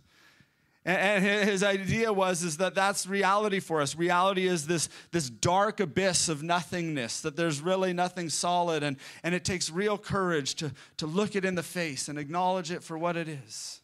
and 0.84 1.22
his 1.22 1.62
idea 1.62 2.10
was 2.10 2.42
is 2.42 2.56
that 2.56 2.74
that's 2.74 3.06
reality 3.06 3.60
for 3.60 3.82
us. 3.82 3.94
Reality 3.94 4.46
is 4.46 4.66
this, 4.66 4.88
this 5.12 5.28
dark 5.28 5.78
abyss 5.78 6.28
of 6.30 6.42
nothingness, 6.42 7.20
that 7.20 7.36
there's 7.36 7.60
really 7.60 7.92
nothing 7.92 8.30
solid, 8.30 8.82
and, 8.82 8.96
and 9.22 9.34
it 9.34 9.44
takes 9.44 9.68
real 9.70 9.98
courage 9.98 10.54
to, 10.54 10.72
to 10.96 11.06
look 11.06 11.36
it 11.36 11.44
in 11.44 11.54
the 11.54 11.62
face 11.62 12.08
and 12.08 12.18
acknowledge 12.18 12.70
it 12.70 12.82
for 12.82 12.96
what 12.96 13.16
it 13.16 13.28
is. 13.28 13.82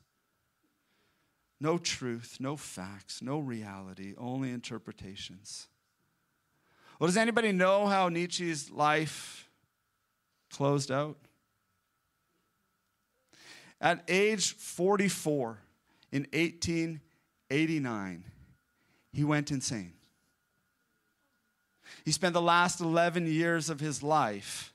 No 1.60 1.76
truth, 1.76 2.38
no 2.40 2.56
facts, 2.56 3.20
no 3.20 3.40
reality, 3.40 4.14
only 4.16 4.50
interpretations. 4.50 5.68
Well, 6.98 7.08
does 7.08 7.16
anybody 7.18 7.52
know 7.52 7.86
how 7.86 8.08
Nietzsche's 8.08 8.70
life 8.70 9.50
closed 10.50 10.90
out? 10.90 11.18
At 13.82 14.02
age 14.08 14.54
44, 14.54 15.58
in 16.16 16.22
1889, 16.32 18.24
he 19.12 19.22
went 19.22 19.50
insane. 19.50 19.92
He 22.06 22.12
spent 22.12 22.32
the 22.32 22.40
last 22.40 22.80
11 22.80 23.26
years 23.26 23.68
of 23.68 23.80
his 23.80 24.02
life 24.02 24.72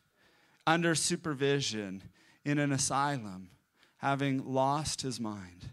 under 0.68 0.94
supervision 0.94 2.04
in 2.46 2.60
an 2.60 2.72
asylum, 2.72 3.50
having 3.98 4.54
lost 4.54 5.02
his 5.02 5.20
mind. 5.20 5.72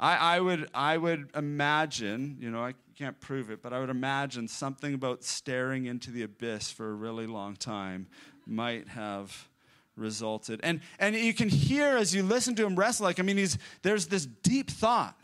I, 0.00 0.16
I, 0.16 0.40
would, 0.40 0.68
I 0.74 0.98
would 0.98 1.30
imagine, 1.36 2.38
you 2.40 2.50
know, 2.50 2.64
I 2.64 2.74
can't 2.98 3.20
prove 3.20 3.48
it, 3.50 3.62
but 3.62 3.72
I 3.72 3.78
would 3.78 3.90
imagine 3.90 4.48
something 4.48 4.92
about 4.92 5.22
staring 5.22 5.86
into 5.86 6.10
the 6.10 6.24
abyss 6.24 6.72
for 6.72 6.90
a 6.90 6.94
really 6.94 7.28
long 7.28 7.54
time 7.54 8.08
might 8.44 8.88
have 8.88 9.48
resulted. 9.96 10.60
And, 10.62 10.80
and 10.98 11.16
you 11.16 11.34
can 11.34 11.48
hear 11.48 11.96
as 11.96 12.14
you 12.14 12.22
listen 12.22 12.54
to 12.56 12.66
him 12.66 12.76
wrestle, 12.76 13.04
like, 13.04 13.18
I 13.18 13.22
mean, 13.22 13.36
he's, 13.36 13.58
there's 13.82 14.06
this 14.06 14.26
deep 14.26 14.70
thought, 14.70 15.18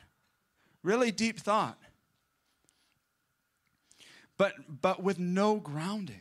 really 0.83 1.13
deep 1.13 1.39
thought, 1.39 1.79
but, 4.37 4.55
but 4.81 5.03
with 5.03 5.19
no 5.19 5.57
grounding. 5.57 6.21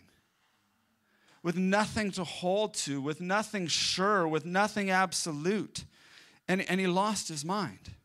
With 1.44 1.58
nothing 1.58 2.12
to 2.12 2.24
hold 2.24 2.76
to, 2.76 3.02
with 3.02 3.20
nothing 3.20 3.66
sure, 3.66 4.28
with 4.28 4.46
nothing 4.46 4.92
absolute. 4.92 5.86
And, 6.48 6.62
and 6.70 6.80
he 6.80 6.86
lost 6.86 7.30
his 7.30 7.44
mind. 7.44 7.96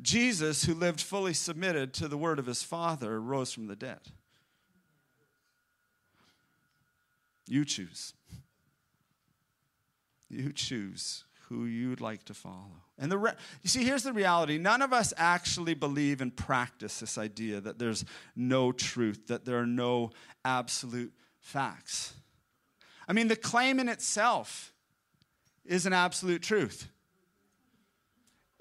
Jesus, 0.00 0.64
who 0.64 0.74
lived 0.74 1.00
fully 1.00 1.34
submitted 1.34 1.92
to 1.94 2.06
the 2.06 2.16
word 2.16 2.38
of 2.38 2.46
his 2.46 2.62
Father, 2.62 3.20
rose 3.20 3.52
from 3.52 3.66
the 3.66 3.74
dead. 3.74 4.00
You 7.46 7.64
choose. 7.64 8.14
You 10.28 10.52
choose 10.52 11.24
who 11.48 11.66
you'd 11.66 12.00
like 12.00 12.24
to 12.24 12.34
follow. 12.34 12.82
And 12.98 13.12
the 13.12 13.18
re- 13.18 13.32
you 13.62 13.68
see, 13.68 13.84
here's 13.84 14.04
the 14.04 14.12
reality 14.12 14.58
none 14.58 14.80
of 14.80 14.92
us 14.92 15.12
actually 15.16 15.74
believe 15.74 16.20
and 16.20 16.34
practice 16.34 17.00
this 17.00 17.18
idea 17.18 17.60
that 17.60 17.78
there's 17.78 18.04
no 18.34 18.72
truth, 18.72 19.26
that 19.26 19.44
there 19.44 19.58
are 19.58 19.66
no 19.66 20.10
absolute 20.44 21.12
facts. 21.40 22.14
I 23.06 23.12
mean, 23.12 23.28
the 23.28 23.36
claim 23.36 23.80
in 23.80 23.88
itself 23.88 24.72
is 25.64 25.84
an 25.84 25.92
absolute 25.92 26.42
truth. 26.42 26.88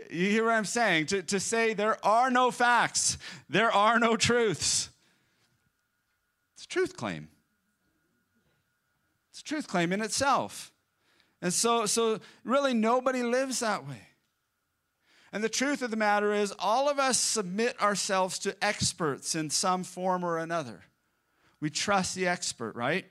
You 0.09 0.29
hear 0.29 0.45
what 0.45 0.53
I'm 0.53 0.65
saying? 0.65 1.05
To, 1.07 1.21
to 1.23 1.39
say 1.39 1.73
there 1.73 2.03
are 2.05 2.29
no 2.31 2.51
facts, 2.51 3.17
there 3.49 3.71
are 3.71 3.99
no 3.99 4.17
truths. 4.17 4.89
It's 6.55 6.65
a 6.65 6.67
truth 6.67 6.97
claim. 6.97 7.29
It's 9.31 9.39
a 9.39 9.43
truth 9.43 9.67
claim 9.67 9.91
in 9.91 10.01
itself. 10.01 10.71
And 11.41 11.51
so, 11.51 11.85
so 11.85 12.19
really 12.43 12.73
nobody 12.73 13.23
lives 13.23 13.61
that 13.61 13.87
way. 13.87 14.01
And 15.33 15.43
the 15.43 15.49
truth 15.49 15.81
of 15.81 15.91
the 15.91 15.97
matter 15.97 16.33
is, 16.33 16.53
all 16.59 16.89
of 16.89 16.99
us 16.99 17.17
submit 17.17 17.81
ourselves 17.81 18.37
to 18.39 18.55
experts 18.63 19.33
in 19.33 19.49
some 19.49 19.83
form 19.83 20.25
or 20.25 20.37
another. 20.37 20.81
We 21.61 21.69
trust 21.69 22.15
the 22.15 22.27
expert, 22.27 22.75
right? 22.75 23.05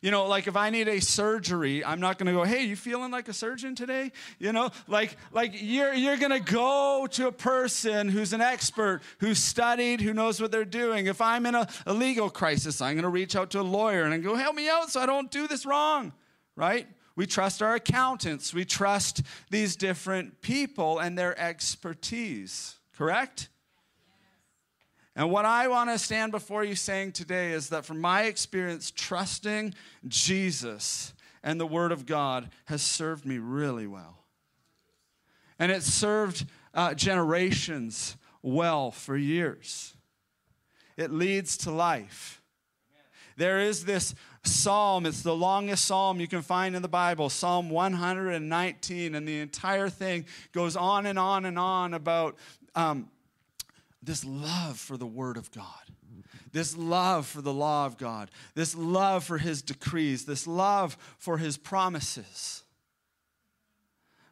You 0.00 0.10
know, 0.10 0.26
like 0.26 0.46
if 0.46 0.56
I 0.56 0.70
need 0.70 0.88
a 0.88 1.00
surgery, 1.00 1.84
I'm 1.84 2.00
not 2.00 2.18
going 2.18 2.26
to 2.26 2.32
go, 2.32 2.44
"Hey, 2.44 2.64
you 2.64 2.76
feeling 2.76 3.10
like 3.10 3.28
a 3.28 3.32
surgeon 3.32 3.74
today?" 3.74 4.12
You 4.38 4.52
know, 4.52 4.70
like 4.88 5.16
like 5.32 5.52
you're 5.54 5.94
you're 5.94 6.16
going 6.16 6.30
to 6.30 6.52
go 6.52 7.06
to 7.12 7.28
a 7.28 7.32
person 7.32 8.08
who's 8.08 8.32
an 8.32 8.40
expert, 8.40 9.02
who's 9.18 9.38
studied, 9.38 10.00
who 10.00 10.12
knows 10.14 10.40
what 10.40 10.50
they're 10.50 10.64
doing. 10.64 11.06
If 11.06 11.20
I'm 11.20 11.46
in 11.46 11.54
a, 11.54 11.68
a 11.86 11.92
legal 11.92 12.30
crisis, 12.30 12.80
I'm 12.80 12.94
going 12.94 13.04
to 13.04 13.08
reach 13.08 13.36
out 13.36 13.50
to 13.50 13.60
a 13.60 13.62
lawyer 13.62 14.02
and 14.04 14.14
I 14.14 14.18
go, 14.18 14.34
"Help 14.34 14.54
me 14.54 14.68
out 14.68 14.90
so 14.90 15.00
I 15.00 15.06
don't 15.06 15.30
do 15.30 15.46
this 15.46 15.66
wrong." 15.66 16.12
Right? 16.56 16.86
We 17.16 17.26
trust 17.26 17.62
our 17.62 17.74
accountants. 17.74 18.52
We 18.52 18.64
trust 18.64 19.22
these 19.50 19.76
different 19.76 20.40
people 20.40 20.98
and 20.98 21.16
their 21.16 21.38
expertise. 21.40 22.76
Correct? 22.96 23.48
And 25.16 25.30
what 25.30 25.44
I 25.44 25.68
want 25.68 25.90
to 25.90 25.98
stand 25.98 26.32
before 26.32 26.64
you 26.64 26.74
saying 26.74 27.12
today 27.12 27.52
is 27.52 27.68
that 27.68 27.84
from 27.84 28.00
my 28.00 28.24
experience, 28.24 28.90
trusting 28.90 29.74
Jesus 30.08 31.12
and 31.42 31.60
the 31.60 31.66
Word 31.66 31.92
of 31.92 32.04
God 32.04 32.50
has 32.64 32.82
served 32.82 33.24
me 33.24 33.38
really 33.38 33.86
well. 33.86 34.24
And 35.58 35.70
it 35.70 35.84
served 35.84 36.46
uh, 36.72 36.94
generations 36.94 38.16
well 38.42 38.90
for 38.90 39.16
years. 39.16 39.94
It 40.96 41.12
leads 41.12 41.56
to 41.58 41.70
life. 41.70 42.42
There 43.36 43.60
is 43.60 43.84
this 43.84 44.14
psalm, 44.42 45.06
it's 45.06 45.22
the 45.22 45.34
longest 45.34 45.84
psalm 45.84 46.20
you 46.20 46.28
can 46.28 46.42
find 46.42 46.74
in 46.74 46.82
the 46.82 46.88
Bible, 46.88 47.28
Psalm 47.28 47.70
119, 47.70 49.14
and 49.14 49.28
the 49.28 49.40
entire 49.40 49.88
thing 49.88 50.24
goes 50.52 50.76
on 50.76 51.06
and 51.06 51.18
on 51.18 51.44
and 51.44 51.58
on 51.58 51.94
about. 51.94 52.36
Um, 52.74 53.08
this 54.04 54.24
love 54.24 54.78
for 54.78 54.96
the 54.96 55.06
Word 55.06 55.36
of 55.36 55.50
God, 55.50 55.64
this 56.52 56.76
love 56.76 57.26
for 57.26 57.40
the 57.40 57.52
law 57.52 57.86
of 57.86 57.98
God, 57.98 58.30
this 58.54 58.74
love 58.74 59.24
for 59.24 59.38
His 59.38 59.62
decrees, 59.62 60.24
this 60.24 60.46
love 60.46 60.96
for 61.18 61.38
His 61.38 61.56
promises. 61.56 62.62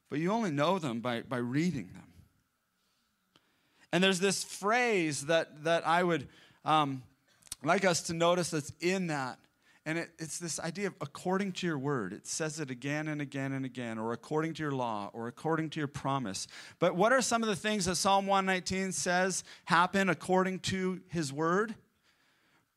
But 0.09 0.19
you 0.19 0.31
only 0.31 0.51
know 0.51 0.79
them 0.79 1.01
by, 1.01 1.23
by 1.23 1.39
reading 1.39 1.89
them. 1.95 2.13
And 3.93 4.03
there's 4.03 4.21
this 4.21 4.45
phrase 4.45 5.27
that, 5.27 5.65
that 5.65 5.87
I 5.87 6.03
would 6.03 6.29
um, 6.65 7.03
like 7.65 7.85
us 7.85 8.03
to 8.03 8.15
notice 8.15 8.51
that's 8.51 8.73
in 8.81 9.09
that. 9.09 9.39
And 9.85 9.99
it, 9.99 10.11
it's 10.19 10.39
this 10.39 10.61
idea 10.61 10.87
of 10.87 10.95
according 11.01 11.53
to 11.53 11.67
your 11.67 11.79
word. 11.79 12.13
It 12.13 12.27
says 12.27 12.61
it 12.61 12.71
again 12.71 13.09
and 13.09 13.21
again 13.21 13.53
and 13.53 13.65
again, 13.65 13.99
or 13.99 14.13
according 14.13 14.55
to 14.55 14.63
your 14.63 14.73
law, 14.73 15.11
or 15.13 15.27
according 15.27 15.71
to 15.71 15.81
your 15.81 15.89
promise. 15.89 16.47
But 16.79 16.95
what 16.95 17.13
are 17.13 17.21
some 17.21 17.43
of 17.43 17.49
the 17.49 17.57
things 17.57 17.87
that 17.87 17.97
Psalm 17.97 18.27
119 18.27 18.93
says 18.93 19.43
happen 19.65 20.09
according 20.09 20.61
to 20.61 21.01
his 21.09 21.33
word? 21.33 21.75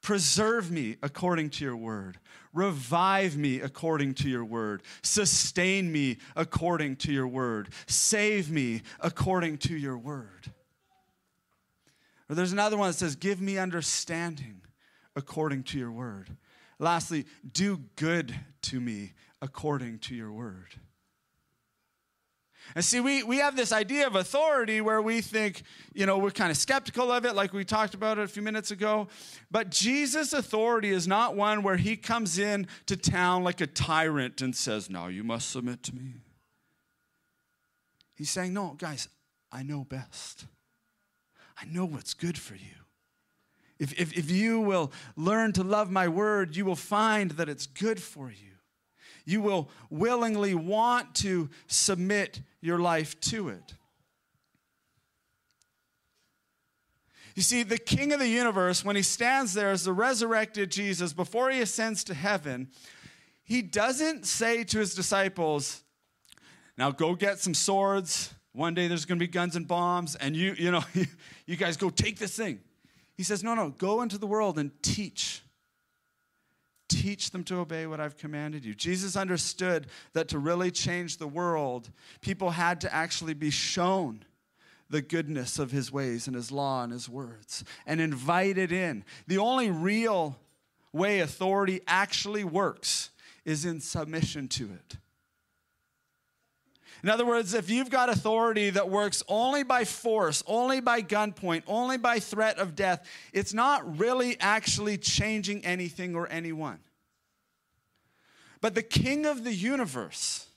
Preserve 0.01 0.71
me 0.71 0.97
according 1.01 1.49
to 1.51 1.65
your 1.65 1.75
word. 1.75 2.19
Revive 2.53 3.37
me 3.37 3.59
according 3.59 4.13
to 4.15 4.29
your 4.29 4.45
word. 4.45 4.81
Sustain 5.01 5.91
me 5.91 6.17
according 6.35 6.95
to 6.97 7.11
your 7.11 7.27
word. 7.27 7.69
Save 7.87 8.49
me 8.49 8.81
according 8.99 9.57
to 9.59 9.75
your 9.75 9.97
word. 9.97 10.51
Or 12.29 12.35
there's 12.35 12.53
another 12.53 12.77
one 12.77 12.89
that 12.89 12.97
says, 12.97 13.15
Give 13.15 13.41
me 13.41 13.57
understanding 13.57 14.61
according 15.15 15.63
to 15.63 15.79
your 15.79 15.91
word. 15.91 16.29
Lastly, 16.79 17.25
do 17.49 17.77
good 17.95 18.35
to 18.63 18.79
me 18.79 19.13
according 19.41 19.99
to 19.99 20.15
your 20.15 20.31
word. 20.31 20.75
And 22.73 22.83
see, 22.83 22.99
we, 22.99 23.21
we 23.21 23.37
have 23.37 23.55
this 23.55 23.71
idea 23.71 24.07
of 24.07 24.15
authority 24.15 24.81
where 24.81 25.01
we 25.01 25.21
think, 25.21 25.61
you 25.93 26.05
know, 26.05 26.17
we're 26.17 26.31
kind 26.31 26.49
of 26.49 26.57
skeptical 26.57 27.11
of 27.11 27.25
it, 27.25 27.35
like 27.35 27.53
we 27.53 27.63
talked 27.63 27.93
about 27.93 28.17
it 28.17 28.23
a 28.23 28.27
few 28.27 28.41
minutes 28.41 28.71
ago. 28.71 29.07
But 29.51 29.69
Jesus' 29.69 30.33
authority 30.33 30.89
is 30.89 31.07
not 31.07 31.35
one 31.35 31.61
where 31.61 31.77
he 31.77 31.95
comes 31.95 32.39
in 32.39 32.67
to 32.87 32.97
town 32.97 33.43
like 33.43 33.61
a 33.61 33.67
tyrant 33.67 34.41
and 34.41 34.55
says, 34.55 34.89
Now 34.89 35.07
you 35.07 35.23
must 35.23 35.51
submit 35.51 35.83
to 35.83 35.95
me. 35.95 36.15
He's 38.15 38.31
saying, 38.31 38.53
No, 38.53 38.75
guys, 38.77 39.09
I 39.51 39.61
know 39.61 39.83
best. 39.83 40.45
I 41.61 41.65
know 41.65 41.85
what's 41.85 42.13
good 42.13 42.37
for 42.37 42.55
you. 42.55 42.84
If, 43.79 43.99
if, 43.99 44.17
if 44.17 44.31
you 44.31 44.61
will 44.61 44.91
learn 45.15 45.51
to 45.53 45.63
love 45.63 45.91
my 45.91 46.07
word, 46.07 46.55
you 46.55 46.65
will 46.65 46.75
find 46.75 47.31
that 47.31 47.49
it's 47.49 47.67
good 47.67 48.01
for 48.01 48.29
you. 48.29 48.51
You 49.25 49.41
will 49.41 49.69
willingly 49.89 50.53
want 50.53 51.15
to 51.15 51.49
submit 51.67 52.41
your 52.61 52.79
life 52.79 53.19
to 53.21 53.49
it. 53.49 53.73
You 57.35 57.41
see, 57.41 57.63
the 57.63 57.77
King 57.77 58.13
of 58.13 58.19
the 58.19 58.29
universe, 58.29 58.85
when 58.85 58.95
he 58.95 59.01
stands 59.01 59.53
there 59.53 59.71
as 59.71 59.83
the 59.83 59.91
resurrected 59.91 60.71
Jesus 60.71 61.11
before 61.11 61.49
he 61.49 61.59
ascends 61.59 62.03
to 62.05 62.13
heaven, 62.13 62.69
he 63.43 63.61
doesn't 63.61 64.25
say 64.25 64.63
to 64.63 64.79
his 64.79 64.95
disciples, 64.95 65.83
Now 66.77 66.91
go 66.91 67.13
get 67.13 67.39
some 67.39 67.53
swords. 67.53 68.33
One 68.53 68.73
day 68.73 68.87
there's 68.87 69.03
going 69.03 69.19
to 69.19 69.23
be 69.23 69.29
guns 69.29 69.57
and 69.57 69.67
bombs, 69.67 70.15
and 70.15 70.33
you, 70.33 70.55
you 70.57 70.71
know, 70.71 70.83
you 71.45 71.57
guys 71.57 71.75
go 71.75 71.89
take 71.89 72.19
this 72.19 72.37
thing. 72.37 72.61
He 73.15 73.23
says, 73.23 73.43
No, 73.43 73.55
no, 73.55 73.69
go 73.69 74.01
into 74.01 74.17
the 74.17 74.27
world 74.27 74.59
and 74.59 74.71
teach. 74.81 75.41
Teach 76.87 77.31
them 77.31 77.43
to 77.45 77.57
obey 77.57 77.87
what 77.87 77.99
I've 77.99 78.17
commanded 78.17 78.63
you. 78.63 78.75
Jesus 78.75 79.15
understood 79.15 79.87
that 80.13 80.27
to 80.29 80.39
really 80.39 80.69
change 80.69 81.17
the 81.17 81.27
world, 81.27 81.89
people 82.21 82.51
had 82.51 82.81
to 82.81 82.93
actually 82.93 83.33
be 83.33 83.49
shown 83.49 84.23
the 84.89 85.01
goodness 85.01 85.57
of 85.57 85.71
his 85.71 85.91
ways 85.91 86.27
and 86.27 86.35
his 86.35 86.51
law 86.51 86.83
and 86.83 86.93
his 86.93 87.09
words 87.09 87.63
and 87.87 87.99
invited 87.99 88.71
in. 88.71 89.03
The 89.27 89.39
only 89.39 89.71
real 89.71 90.37
way 90.93 91.21
authority 91.21 91.81
actually 91.87 92.43
works 92.43 93.09
is 93.45 93.65
in 93.65 93.81
submission 93.81 94.47
to 94.49 94.65
it. 94.65 94.97
In 97.03 97.09
other 97.09 97.25
words, 97.25 97.53
if 97.53 97.69
you've 97.69 97.89
got 97.89 98.09
authority 98.09 98.69
that 98.71 98.89
works 98.89 99.23
only 99.27 99.63
by 99.63 99.83
force, 99.83 100.43
only 100.47 100.79
by 100.79 101.01
gunpoint, 101.01 101.63
only 101.67 101.97
by 101.97 102.19
threat 102.19 102.57
of 102.57 102.75
death, 102.75 103.07
it's 103.33 103.53
not 103.53 103.99
really 103.99 104.37
actually 104.39 104.97
changing 104.97 105.63
anything 105.65 106.15
or 106.15 106.27
anyone. 106.27 106.79
But 108.61 108.73
the 108.73 108.81
king 108.81 109.25
of 109.25 109.43
the 109.43 109.53
universe, 109.53 110.47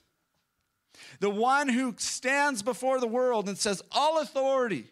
the 1.19 1.29
one 1.29 1.69
who 1.69 1.93
stands 1.97 2.63
before 2.63 2.99
the 2.99 3.07
world 3.07 3.47
and 3.47 3.57
says, 3.57 3.83
All 3.91 4.19
authority 4.19 4.87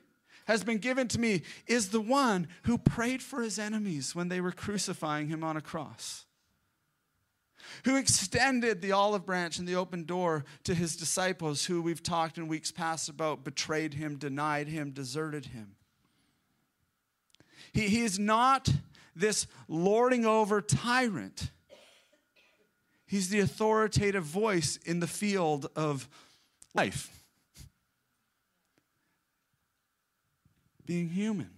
has 0.45 0.63
been 0.63 0.77
given 0.77 1.07
to 1.09 1.19
me, 1.19 1.41
is 1.65 1.89
the 1.89 2.01
one 2.01 2.47
who 2.63 2.77
prayed 2.77 3.21
for 3.23 3.41
his 3.41 3.57
enemies 3.57 4.15
when 4.15 4.29
they 4.29 4.39
were 4.39 4.51
crucifying 4.51 5.27
him 5.27 5.43
on 5.43 5.57
a 5.57 5.61
cross 5.61 6.26
who 7.85 7.95
extended 7.95 8.81
the 8.81 8.91
olive 8.91 9.25
branch 9.25 9.59
and 9.59 9.67
the 9.67 9.75
open 9.75 10.03
door 10.03 10.45
to 10.63 10.73
his 10.73 10.95
disciples, 10.95 11.65
who 11.65 11.81
we've 11.81 12.03
talked 12.03 12.37
in 12.37 12.47
weeks 12.47 12.71
past 12.71 13.09
about 13.09 13.43
betrayed 13.43 13.93
him, 13.93 14.17
denied 14.17 14.67
him, 14.67 14.91
deserted 14.91 15.47
him. 15.47 15.75
He, 17.73 17.87
he 17.87 18.01
is 18.01 18.17
not 18.17 18.69
this 19.15 19.47
lording 19.67 20.25
over 20.25 20.61
tyrant. 20.61 21.51
He's 23.05 23.29
the 23.29 23.39
authoritative 23.39 24.23
voice 24.23 24.77
in 24.85 24.99
the 24.99 25.07
field 25.07 25.67
of 25.75 26.09
life. 26.75 27.09
Being 30.85 31.09
human. 31.09 31.49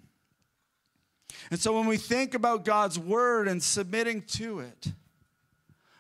And 1.51 1.59
so 1.59 1.77
when 1.77 1.87
we 1.87 1.97
think 1.97 2.33
about 2.33 2.65
God's 2.65 2.99
word 2.99 3.47
and 3.47 3.61
submitting 3.61 4.21
to 4.23 4.59
it, 4.59 4.91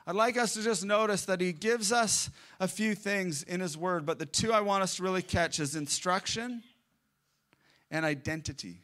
I'd 0.09 0.15
like 0.15 0.37
us 0.39 0.55
to 0.55 0.63
just 0.63 0.83
notice 0.83 1.25
that 1.25 1.39
he 1.39 1.53
gives 1.53 1.91
us 1.91 2.31
a 2.59 2.67
few 2.67 2.95
things 2.95 3.43
in 3.43 3.59
his 3.59 3.77
word, 3.77 4.07
but 4.07 4.17
the 4.17 4.25
two 4.25 4.51
I 4.51 4.61
want 4.61 4.81
us 4.81 4.95
to 4.95 5.03
really 5.03 5.21
catch 5.21 5.59
is 5.59 5.75
instruction 5.75 6.63
and 7.91 8.03
identity. 8.03 8.81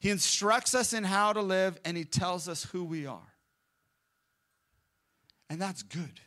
He 0.00 0.10
instructs 0.10 0.74
us 0.74 0.92
in 0.92 1.04
how 1.04 1.32
to 1.32 1.42
live 1.42 1.78
and 1.84 1.96
he 1.96 2.04
tells 2.04 2.48
us 2.48 2.64
who 2.64 2.82
we 2.82 3.06
are. 3.06 3.32
And 5.48 5.62
that's 5.62 5.84
good. 5.84 6.20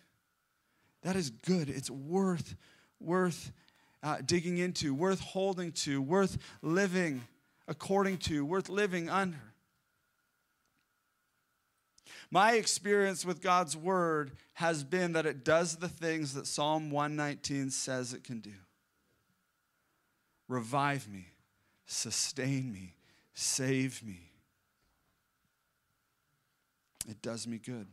That 1.02 1.18
is 1.18 1.30
good. 1.30 1.70
It's 1.70 1.90
worth 1.90 2.56
worth 3.02 3.52
uh, 4.02 4.20
digging 4.26 4.60
into, 4.60 4.94
worth 4.94 5.20
holding 5.20 5.74
to, 5.74 6.02
worth 6.02 6.38
living 6.62 7.24
according 7.68 8.20
to, 8.20 8.46
worth 8.46 8.70
living 8.70 9.10
under. 9.10 9.53
My 12.34 12.54
experience 12.54 13.24
with 13.24 13.44
God's 13.44 13.78
word 13.78 14.32
has 14.54 14.84
been 14.84 15.14
that 15.14 15.28
it 15.28 15.46
does 15.46 15.76
the 15.76 15.88
things 15.88 16.34
that 16.34 16.48
Psalm 16.48 16.90
119 16.90 17.70
says 17.70 18.12
it 18.12 18.24
can 18.24 18.40
do 18.40 18.54
revive 20.48 21.08
me, 21.08 21.28
sustain 21.86 22.74
me, 22.74 22.96
save 23.36 24.04
me. 24.04 24.32
It 27.08 27.22
does 27.22 27.46
me 27.46 27.60
good. 27.60 27.86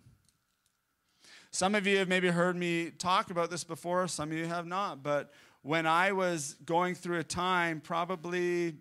Some 1.51 1.75
of 1.75 1.87
you 1.87 1.99
have 1.99 2.09
maybe 2.09 2.29
heard 2.29 2.57
me 2.57 2.93
talk 2.93 3.31
about 3.31 3.51
this 3.51 3.63
before, 3.63 4.09
some 4.09 4.31
of 4.31 4.39
you 4.39 4.47
have 4.47 4.67
not, 4.67 5.03
but 5.03 5.35
when 5.61 5.87
I 5.87 6.13
was 6.13 6.57
going 6.65 6.95
through 6.95 7.19
a 7.19 7.25
time, 7.25 7.79
probably, 7.83 8.77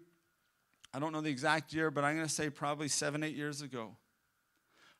I 0.93 0.99
don't 0.99 1.11
know 1.11 1.19
the 1.19 1.29
exact 1.29 1.73
year, 1.73 1.91
but 1.91 2.05
I'm 2.05 2.15
going 2.15 2.27
to 2.27 2.33
say 2.33 2.49
probably 2.49 2.87
seven, 2.87 3.23
eight 3.23 3.35
years 3.35 3.61
ago 3.61 3.97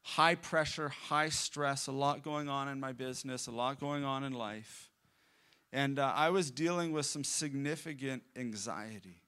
high 0.02 0.36
pressure, 0.36 0.90
high 0.90 1.30
stress, 1.30 1.88
a 1.88 1.92
lot 1.92 2.24
going 2.24 2.50
on 2.50 2.68
in 2.68 2.80
my 2.80 2.94
business, 2.94 3.48
a 3.48 3.52
lot 3.52 3.80
going 3.80 4.04
on 4.04 4.24
in 4.24 4.34
life. 4.34 4.90
And 5.72 6.00
uh, 6.00 6.12
I 6.16 6.30
was 6.30 6.50
dealing 6.50 6.92
with 6.94 7.06
some 7.06 7.24
significant 7.24 8.24
anxiety 8.36 9.22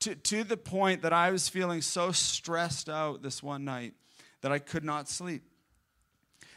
to, 0.00 0.14
to 0.14 0.44
the 0.44 0.56
point 0.56 1.02
that 1.02 1.12
I 1.12 1.30
was 1.30 1.48
feeling 1.48 1.82
so 1.82 2.12
stressed 2.12 2.88
out 2.88 3.22
this 3.22 3.42
one 3.42 3.64
night 3.64 3.94
that 4.42 4.52
I 4.52 4.58
could 4.58 4.84
not 4.84 5.08
sleep. 5.08 5.42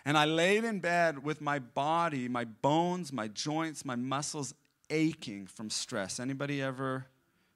And 0.06 0.18
I 0.18 0.26
laid 0.26 0.64
in 0.64 0.80
bed 0.80 1.24
with 1.24 1.42
my 1.42 1.60
body, 1.60 2.28
my 2.28 2.46
bones, 2.46 3.14
my 3.14 3.28
joints, 3.28 3.86
my 3.86 3.96
muscles 3.96 4.54
aching 4.90 5.48
from 5.48 5.70
stress. 5.70 6.20
Anybody 6.20 6.62
ever 6.62 7.06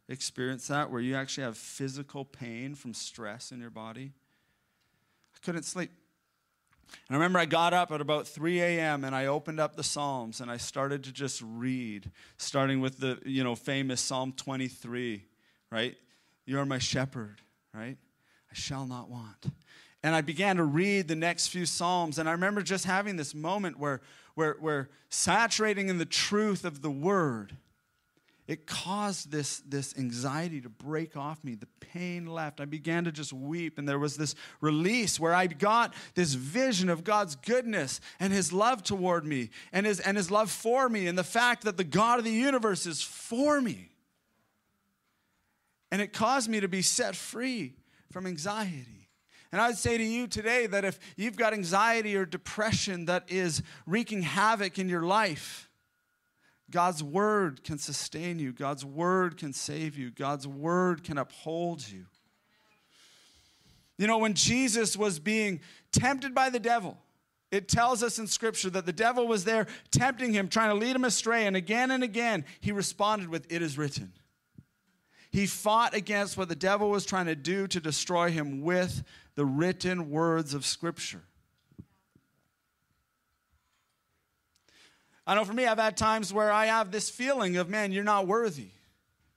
experience 0.07 0.67
that 0.67 0.91
where 0.91 1.01
you 1.01 1.15
actually 1.15 1.43
have 1.43 1.57
physical 1.57 2.23
pain 2.23 2.75
from 2.75 2.93
stress 2.93 3.51
in 3.51 3.59
your 3.59 3.71
body? 3.71 4.11
Couldn't 5.41 5.63
sleep. 5.63 5.91
And 7.07 7.15
I 7.15 7.19
remember 7.19 7.39
I 7.39 7.45
got 7.45 7.73
up 7.73 7.91
at 7.91 8.01
about 8.01 8.27
3 8.27 8.61
a.m. 8.61 9.03
and 9.03 9.15
I 9.15 9.25
opened 9.25 9.59
up 9.59 9.75
the 9.75 9.83
Psalms 9.83 10.41
and 10.41 10.49
I 10.49 10.57
started 10.57 11.03
to 11.05 11.11
just 11.11 11.41
read, 11.43 12.11
starting 12.37 12.79
with 12.79 12.99
the 12.99 13.19
you 13.25 13.43
know 13.43 13.55
famous 13.55 14.01
Psalm 14.01 14.33
23, 14.33 15.25
right? 15.71 15.95
You 16.45 16.59
are 16.59 16.65
my 16.65 16.79
shepherd, 16.79 17.41
right? 17.73 17.97
I 18.49 18.53
shall 18.53 18.85
not 18.85 19.09
want. 19.09 19.47
And 20.03 20.13
I 20.13 20.21
began 20.21 20.57
to 20.57 20.63
read 20.63 21.07
the 21.07 21.15
next 21.15 21.47
few 21.47 21.65
Psalms, 21.65 22.19
and 22.19 22.29
I 22.29 22.33
remember 22.33 22.61
just 22.61 22.85
having 22.85 23.15
this 23.15 23.33
moment 23.33 23.79
where, 23.79 24.01
where, 24.35 24.55
where 24.59 24.89
saturating 25.09 25.89
in 25.89 25.97
the 25.97 26.05
truth 26.05 26.63
of 26.63 26.83
the 26.83 26.91
word 26.91 27.57
it 28.47 28.67
caused 28.67 29.31
this, 29.31 29.59
this 29.67 29.97
anxiety 29.97 30.61
to 30.61 30.69
break 30.69 31.17
off 31.17 31.43
me. 31.43 31.55
The 31.55 31.67
pain 31.79 32.27
left. 32.27 32.61
I 32.61 32.65
began 32.65 33.05
to 33.05 33.11
just 33.11 33.33
weep, 33.33 33.79
and 33.79 33.89
there 33.89 33.97
was 33.97 34.17
this 34.17 34.35
release 34.61 35.19
where 35.19 35.33
I 35.33 35.47
got 35.47 35.95
this 36.13 36.35
vision 36.35 36.89
of 36.89 37.03
God's 37.03 37.35
goodness 37.35 37.99
and 38.19 38.31
His 38.31 38.53
love 38.53 38.83
toward 38.83 39.25
me 39.25 39.49
and 39.73 39.85
His, 39.85 39.99
and 39.99 40.15
his 40.15 40.29
love 40.29 40.51
for 40.51 40.87
me, 40.89 41.07
and 41.07 41.17
the 41.17 41.23
fact 41.23 41.63
that 41.63 41.77
the 41.77 41.83
God 41.83 42.19
of 42.19 42.25
the 42.25 42.31
universe 42.31 42.85
is 42.85 43.01
for 43.01 43.59
me. 43.61 43.89
And 45.91 46.01
it 46.01 46.13
caused 46.13 46.49
me 46.49 46.59
to 46.59 46.67
be 46.67 46.81
set 46.81 47.15
free 47.15 47.73
from 48.11 48.27
anxiety. 48.27 49.09
And 49.51 49.61
I 49.61 49.67
would 49.67 49.77
say 49.77 49.97
to 49.97 50.03
you 50.03 50.27
today 50.27 50.67
that 50.67 50.83
if 50.83 50.99
you've 51.15 51.37
got 51.37 51.53
anxiety 51.53 52.15
or 52.15 52.25
depression 52.25 53.05
that 53.05 53.23
is 53.29 53.63
wreaking 53.85 54.21
havoc 54.21 54.77
in 54.77 54.89
your 54.89 55.03
life, 55.03 55.64
God's 56.71 57.03
word 57.03 57.63
can 57.63 57.77
sustain 57.77 58.39
you. 58.39 58.51
God's 58.51 58.83
word 58.83 59.37
can 59.37 59.53
save 59.53 59.97
you. 59.97 60.09
God's 60.09 60.47
word 60.47 61.03
can 61.03 61.17
uphold 61.17 61.87
you. 61.87 62.05
You 63.97 64.07
know, 64.07 64.17
when 64.17 64.33
Jesus 64.33 64.97
was 64.97 65.19
being 65.19 65.61
tempted 65.91 66.33
by 66.33 66.49
the 66.49 66.59
devil, 66.59 66.97
it 67.51 67.69
tells 67.69 68.03
us 68.03 68.19
in 68.19 68.27
Scripture 68.27 68.69
that 68.71 68.85
the 68.85 68.91
devil 68.91 69.27
was 69.27 69.45
there 69.45 69.67
tempting 69.91 70.33
him, 70.33 70.49
trying 70.49 70.69
to 70.69 70.75
lead 70.75 70.95
him 70.95 71.05
astray. 71.05 71.45
And 71.45 71.55
again 71.55 71.91
and 71.91 72.03
again, 72.03 72.43
he 72.59 72.71
responded 72.71 73.29
with, 73.29 73.49
It 73.49 73.61
is 73.61 73.77
written. 73.77 74.11
He 75.31 75.45
fought 75.45 75.93
against 75.93 76.37
what 76.37 76.49
the 76.49 76.55
devil 76.55 76.89
was 76.89 77.05
trying 77.05 77.27
to 77.27 77.35
do 77.35 77.67
to 77.67 77.79
destroy 77.79 78.31
him 78.31 78.61
with 78.61 79.03
the 79.35 79.45
written 79.45 80.09
words 80.09 80.53
of 80.53 80.65
Scripture. 80.65 81.23
I 85.27 85.35
know 85.35 85.43
for 85.43 85.53
me, 85.53 85.65
I've 85.65 85.79
had 85.79 85.97
times 85.97 86.31
where 86.31 86.51
I 86.51 86.67
have 86.67 86.91
this 86.91 87.09
feeling 87.09 87.57
of, 87.57 87.67
man, 87.69 87.91
you're 87.91 88.03
not 88.03 88.27
worthy 88.27 88.69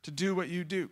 to 0.02 0.10
do 0.10 0.34
what 0.34 0.48
you 0.48 0.64
do. 0.64 0.90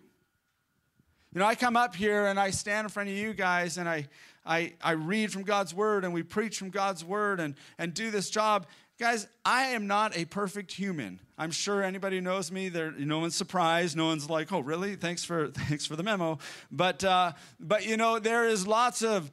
You 1.35 1.41
know, 1.41 1.47
I 1.47 1.55
come 1.55 1.77
up 1.77 1.95
here 1.95 2.27
and 2.27 2.41
I 2.41 2.51
stand 2.51 2.87
in 2.87 2.89
front 2.89 3.11
of 3.11 3.15
you 3.15 3.35
guys 3.35 3.77
and 3.77 3.89
I, 3.89 4.09
I, 4.47 4.73
I 4.83 4.93
read 4.93 5.33
from 5.33 5.43
God's 5.43 5.75
word 5.75 6.05
and 6.05 6.15
we 6.15 6.23
preach 6.23 6.59
from 6.59 6.71
God's 6.71 7.05
word 7.05 7.41
and, 7.41 7.55
and 7.79 7.93
do 7.93 8.11
this 8.11 8.31
job. 8.31 8.67
Guys, 8.99 9.27
I 9.45 9.65
am 9.67 9.87
not 9.87 10.17
a 10.17 10.25
perfect 10.25 10.73
human. 10.73 11.21
I'm 11.37 11.51
sure 11.51 11.83
anybody 11.83 12.23
knows 12.23 12.51
me. 12.51 12.71
There, 12.71 12.93
no 12.93 13.19
one's 13.19 13.35
surprised. 13.35 13.95
No 13.95 14.07
one's 14.07 14.31
like, 14.31 14.51
"Oh, 14.51 14.61
really? 14.61 14.97
Thanks 14.97 15.23
for 15.23 15.49
thanks 15.55 15.85
for 15.85 15.97
the 15.97 16.03
memo." 16.03 16.39
But 16.71 17.05
uh, 17.05 17.33
but 17.61 17.85
you 17.87 17.99
know, 17.99 18.19
there 18.19 18.49
is 18.49 18.67
lots 18.67 19.03
of 19.03 19.31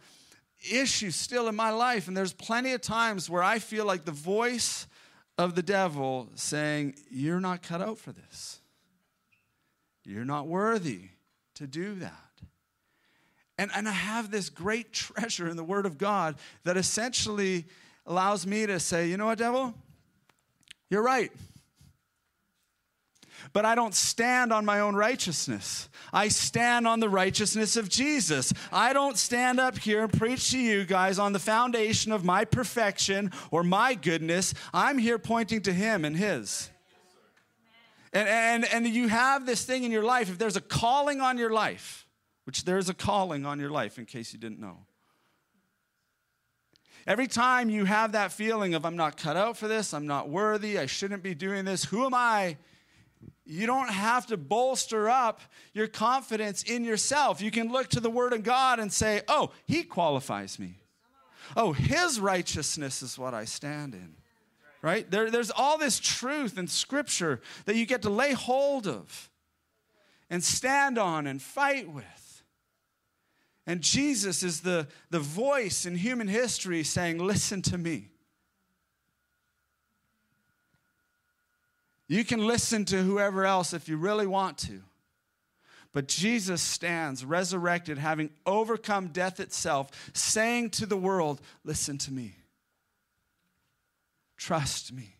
issues 0.69 1.15
still 1.15 1.47
in 1.47 1.55
my 1.55 1.69
life, 1.69 2.09
and 2.09 2.17
there's 2.17 2.33
plenty 2.33 2.73
of 2.73 2.81
times 2.81 3.29
where 3.29 3.41
I 3.41 3.59
feel 3.59 3.85
like 3.85 4.03
the 4.03 4.11
voice 4.11 4.85
of 5.43 5.55
the 5.55 5.63
devil 5.63 6.29
saying, 6.35 6.95
"You're 7.09 7.39
not 7.39 7.61
cut 7.61 7.81
out 7.81 7.97
for 7.97 8.11
this. 8.11 8.59
You're 10.03 10.25
not 10.25 10.47
worthy 10.47 11.09
to 11.55 11.67
do 11.67 11.95
that." 11.95 12.23
And, 13.57 13.71
and 13.75 13.87
I 13.87 13.91
have 13.91 14.31
this 14.31 14.49
great 14.49 14.93
treasure 14.93 15.47
in 15.47 15.57
the 15.57 15.63
Word 15.63 15.85
of 15.85 15.97
God 15.97 16.35
that 16.63 16.77
essentially 16.77 17.65
allows 18.05 18.45
me 18.45 18.65
to 18.65 18.79
say, 18.79 19.07
you 19.07 19.17
know 19.17 19.27
what, 19.27 19.37
devil? 19.37 19.73
You're 20.89 21.03
right. 21.03 21.31
But 23.51 23.65
I 23.65 23.75
don't 23.75 23.93
stand 23.93 24.53
on 24.53 24.63
my 24.63 24.79
own 24.79 24.95
righteousness. 24.95 25.89
I 26.13 26.29
stand 26.29 26.87
on 26.87 26.99
the 26.99 27.09
righteousness 27.09 27.75
of 27.75 27.89
Jesus. 27.89 28.53
I 28.71 28.93
don't 28.93 29.17
stand 29.17 29.59
up 29.59 29.77
here 29.77 30.03
and 30.03 30.13
preach 30.13 30.51
to 30.51 30.59
you 30.59 30.85
guys 30.85 31.19
on 31.19 31.33
the 31.33 31.39
foundation 31.39 32.11
of 32.11 32.23
my 32.23 32.45
perfection 32.45 33.31
or 33.51 33.63
my 33.63 33.95
goodness. 33.95 34.53
I'm 34.73 34.97
here 34.97 35.19
pointing 35.19 35.61
to 35.63 35.73
Him 35.73 36.05
and 36.05 36.15
His. 36.15 36.69
And, 38.13 38.29
and, 38.29 38.65
and 38.65 38.87
you 38.87 39.07
have 39.07 39.45
this 39.45 39.65
thing 39.65 39.83
in 39.83 39.91
your 39.91 40.03
life, 40.03 40.29
if 40.29 40.37
there's 40.37 40.55
a 40.55 40.61
calling 40.61 41.19
on 41.19 41.37
your 41.37 41.49
life, 41.49 42.07
which 42.45 42.63
there's 42.63 42.87
a 42.87 42.93
calling 42.93 43.45
on 43.45 43.59
your 43.59 43.71
life, 43.71 43.97
in 43.97 44.05
case 44.05 44.33
you 44.33 44.39
didn't 44.39 44.59
know. 44.59 44.85
Every 47.05 47.27
time 47.27 47.69
you 47.69 47.85
have 47.85 48.13
that 48.13 48.31
feeling 48.31 48.75
of, 48.75 48.85
I'm 48.85 48.95
not 48.95 49.17
cut 49.17 49.35
out 49.35 49.57
for 49.57 49.67
this, 49.67 49.93
I'm 49.93 50.07
not 50.07 50.29
worthy, 50.29 50.79
I 50.79 50.85
shouldn't 50.85 51.23
be 51.23 51.33
doing 51.33 51.65
this, 51.65 51.83
who 51.83 52.05
am 52.05 52.13
I? 52.13 52.57
You 53.45 53.65
don't 53.65 53.89
have 53.89 54.27
to 54.27 54.37
bolster 54.37 55.09
up 55.09 55.41
your 55.73 55.87
confidence 55.87 56.63
in 56.63 56.83
yourself. 56.83 57.41
You 57.41 57.51
can 57.51 57.71
look 57.71 57.89
to 57.89 57.99
the 57.99 58.09
Word 58.09 58.33
of 58.33 58.43
God 58.43 58.79
and 58.79 58.91
say, 58.91 59.21
Oh, 59.27 59.51
He 59.65 59.83
qualifies 59.83 60.59
me. 60.59 60.75
Oh, 61.55 61.73
His 61.73 62.19
righteousness 62.19 63.01
is 63.01 63.17
what 63.17 63.33
I 63.33 63.45
stand 63.45 63.93
in. 63.93 64.15
Right? 64.81 65.09
There, 65.09 65.31
there's 65.31 65.51
all 65.51 65.77
this 65.77 65.99
truth 65.99 66.57
in 66.57 66.67
Scripture 66.67 67.41
that 67.65 67.75
you 67.75 67.85
get 67.85 68.01
to 68.01 68.09
lay 68.09 68.33
hold 68.33 68.87
of 68.87 69.29
and 70.29 70.43
stand 70.43 70.97
on 70.97 71.27
and 71.27 71.41
fight 71.41 71.89
with. 71.89 72.43
And 73.65 73.81
Jesus 73.81 74.43
is 74.43 74.61
the, 74.61 74.87
the 75.09 75.19
voice 75.19 75.85
in 75.85 75.95
human 75.95 76.27
history 76.27 76.83
saying, 76.83 77.19
Listen 77.19 77.61
to 77.63 77.77
me. 77.77 78.09
You 82.13 82.23
can 82.23 82.45
listen 82.45 82.85
to 82.85 83.01
whoever 83.01 83.43
else 83.43 83.73
if 83.73 83.89
you 83.89 83.97
really 83.97 84.27
want 84.27 84.59
to. 84.59 84.83
But 85.93 86.07
Jesus 86.07 86.61
stands 86.61 87.25
resurrected, 87.25 87.97
having 87.97 88.29
overcome 88.45 89.07
death 89.07 89.39
itself, 89.39 89.89
saying 90.13 90.69
to 90.71 90.85
the 90.85 90.95
world, 90.95 91.41
Listen 91.63 91.97
to 91.97 92.13
me. 92.13 92.35
Trust 94.37 94.93
me. 94.93 95.15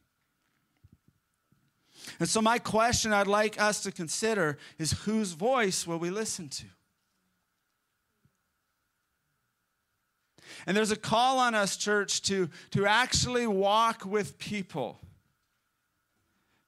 And 2.19 2.29
so, 2.29 2.43
my 2.43 2.59
question 2.59 3.11
I'd 3.11 3.25
like 3.25 3.59
us 3.59 3.81
to 3.83 3.91
consider 3.91 4.59
is 4.77 4.91
whose 4.91 5.31
voice 5.31 5.87
will 5.87 5.97
we 5.97 6.11
listen 6.11 6.47
to? 6.49 6.65
And 10.67 10.77
there's 10.77 10.91
a 10.91 10.95
call 10.95 11.39
on 11.39 11.55
us, 11.55 11.75
church, 11.75 12.21
to, 12.23 12.51
to 12.71 12.85
actually 12.85 13.47
walk 13.47 14.05
with 14.05 14.37
people, 14.37 14.99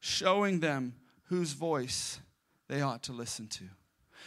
showing 0.06 0.60
them 0.60 0.94
whose 1.26 1.54
voice 1.54 2.20
they 2.68 2.82
ought 2.82 3.02
to 3.04 3.12
listen 3.12 3.48
to. 3.48 3.63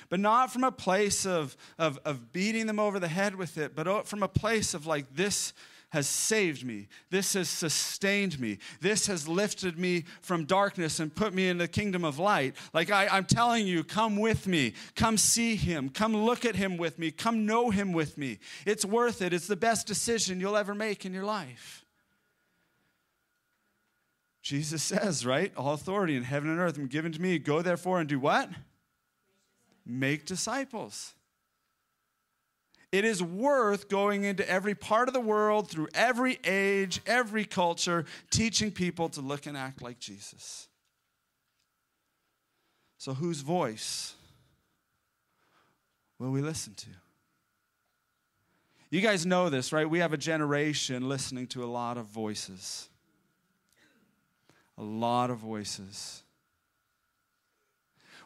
But 0.09 0.19
not 0.19 0.53
from 0.53 0.65
a 0.65 0.73
place 0.73 1.25
of, 1.25 1.57
of, 1.79 1.99
of 2.05 2.33
beating 2.33 2.67
them 2.67 2.81
over 2.81 2.99
the 2.99 3.09
head 3.09 3.37
with 3.37 3.59
it, 3.59 3.77
but 3.77 4.07
from 4.07 4.23
a 4.23 4.29
place 4.29 4.75
of 4.75 4.87
like, 4.87 5.15
this 5.15 5.53
has 5.91 6.07
saved 6.07 6.65
me. 6.65 6.89
This 7.11 7.35
has 7.35 7.49
sustained 7.49 8.41
me. 8.41 8.59
This 8.81 9.07
has 9.07 9.29
lifted 9.29 9.79
me 9.79 10.05
from 10.21 10.45
darkness 10.45 11.01
and 11.01 11.15
put 11.15 11.33
me 11.33 11.49
in 11.49 11.59
the 11.59 11.69
kingdom 11.69 12.05
of 12.05 12.19
light. 12.19 12.57
Like 12.75 12.91
I, 12.91 13.17
am 13.17 13.25
telling 13.25 13.67
you, 13.67 13.85
come 13.85 14.17
with 14.17 14.47
me. 14.47 14.75
Come 14.97 15.17
see 15.17 15.57
him. 15.57 15.89
Come 15.89 16.17
look 16.17 16.45
at 16.45 16.57
him 16.57 16.77
with 16.77 16.99
me. 16.99 17.11
Come 17.11 17.47
know 17.47 17.71
him 17.71 17.93
with 17.93 18.19
me. 18.19 18.39
It's 18.67 18.85
worth 18.85 19.23
it. 19.23 19.33
It's 19.33 19.47
the 19.47 19.57
best 19.57 19.87
decision 19.87 20.41
you'll 20.41 20.57
ever 20.57 20.75
make 20.75 21.07
in 21.07 21.15
your 21.15 21.25
life. 21.25 21.85
Jesus 24.49 24.83
says, 24.83 25.27
right? 25.27 25.53
All 25.59 25.75
authority 25.75 26.17
in 26.17 26.23
heaven 26.23 26.49
and 26.49 26.59
earth 26.59 26.77
been 26.77 26.87
given 26.87 27.13
to 27.13 27.21
me. 27.21 27.39
Go 27.39 27.61
therefore 27.61 28.01
and 28.01 28.09
do 28.09 28.19
what? 28.19 28.49
Make 29.85 30.25
disciples. 30.25 31.13
It 32.91 33.05
is 33.05 33.23
worth 33.23 33.91
going 33.91 34.25
into 34.25 34.49
every 34.49 34.75
part 34.75 35.07
of 35.07 35.13
the 35.13 35.21
world, 35.21 35.69
through 35.69 35.89
every 35.93 36.39
age, 36.45 37.03
every 37.05 37.45
culture, 37.45 38.07
teaching 38.31 38.71
people 38.71 39.11
to 39.11 39.21
look 39.21 39.45
and 39.45 39.55
act 39.55 39.83
like 39.83 39.99
Jesus. 39.99 40.69
So, 42.97 43.13
whose 43.13 43.43
voice 43.43 44.15
will 46.19 46.31
we 46.31 46.41
listen 46.41 46.73
to? 46.73 46.89
You 48.89 49.03
guys 49.03 49.27
know 49.27 49.51
this, 49.51 49.75
right? 49.75 49.89
We 49.89 49.99
have 49.99 50.15
a 50.15 50.19
generation 50.19 51.07
listening 51.07 51.49
to 51.49 51.63
a 51.63 51.67
lot 51.67 51.99
of 51.99 52.07
voices. 52.07 52.89
A 54.79 54.83
lot 54.83 55.31
of 55.31 55.39
voices. 55.39 56.23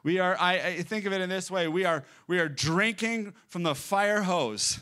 We 0.05 0.19
are, 0.19 0.37
I, 0.39 0.55
I 0.55 0.83
think 0.83 1.07
of 1.07 1.13
it 1.13 1.21
in 1.21 1.29
this 1.29 1.51
way 1.51 1.69
we 1.69 1.85
are, 1.85 2.05
we 2.27 2.41
are 2.41 2.49
drinking 2.49 3.35
from 3.49 3.63
the 3.63 3.75
fire 3.75 4.23
hose 4.23 4.81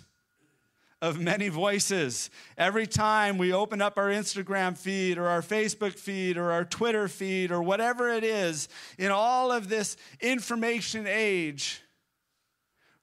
of 1.03 1.19
many 1.19 1.49
voices. 1.49 2.31
Every 2.59 2.87
time 2.87 3.39
we 3.39 3.53
open 3.53 3.81
up 3.81 3.99
our 3.99 4.09
Instagram 4.09 4.77
feed 4.77 5.17
or 5.17 5.29
our 5.29 5.43
Facebook 5.43 5.99
feed 5.99 6.37
or 6.37 6.51
our 6.53 6.65
Twitter 6.65 7.09
feed 7.09 7.53
or 7.53 7.63
whatever 7.63 8.09
it 8.09 8.25
is, 8.25 8.69
in 8.99 9.11
all 9.11 9.53
of 9.53 9.69
this 9.69 9.97
information 10.21 11.07
age, 11.07 11.83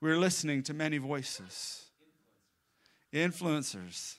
we're 0.01 0.17
listening 0.17 0.61
to 0.63 0.73
many 0.73 0.97
voices. 0.97 1.85
Influencers. 3.13 4.17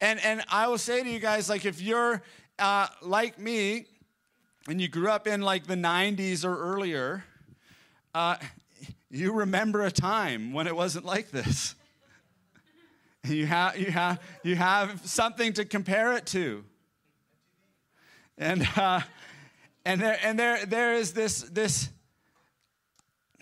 And, 0.00 0.18
and 0.24 0.42
I 0.50 0.68
will 0.68 0.78
say 0.78 1.02
to 1.02 1.08
you 1.08 1.18
guys, 1.18 1.48
like, 1.48 1.64
if 1.64 1.80
you're 1.80 2.22
uh, 2.58 2.86
like 3.02 3.38
me, 3.38 3.86
and 4.68 4.80
you 4.80 4.88
grew 4.88 5.08
up 5.08 5.26
in 5.26 5.42
like 5.42 5.66
the 5.66 5.74
90s 5.74 6.44
or 6.44 6.56
earlier, 6.56 7.24
uh, 8.14 8.36
you 9.10 9.32
remember 9.32 9.82
a 9.82 9.90
time 9.90 10.52
when 10.52 10.66
it 10.66 10.74
wasn't 10.74 11.04
like 11.04 11.30
this. 11.30 11.74
You 13.26 13.46
have, 13.46 13.78
you, 13.78 13.90
have, 13.90 14.20
you 14.42 14.54
have 14.54 15.00
something 15.06 15.54
to 15.54 15.64
compare 15.64 16.12
it 16.12 16.26
to. 16.26 16.62
And, 18.36 18.68
uh, 18.76 19.00
and, 19.86 19.98
there, 19.98 20.18
and 20.22 20.38
there, 20.38 20.66
there 20.66 20.92
is 20.92 21.14
this, 21.14 21.40
this 21.40 21.88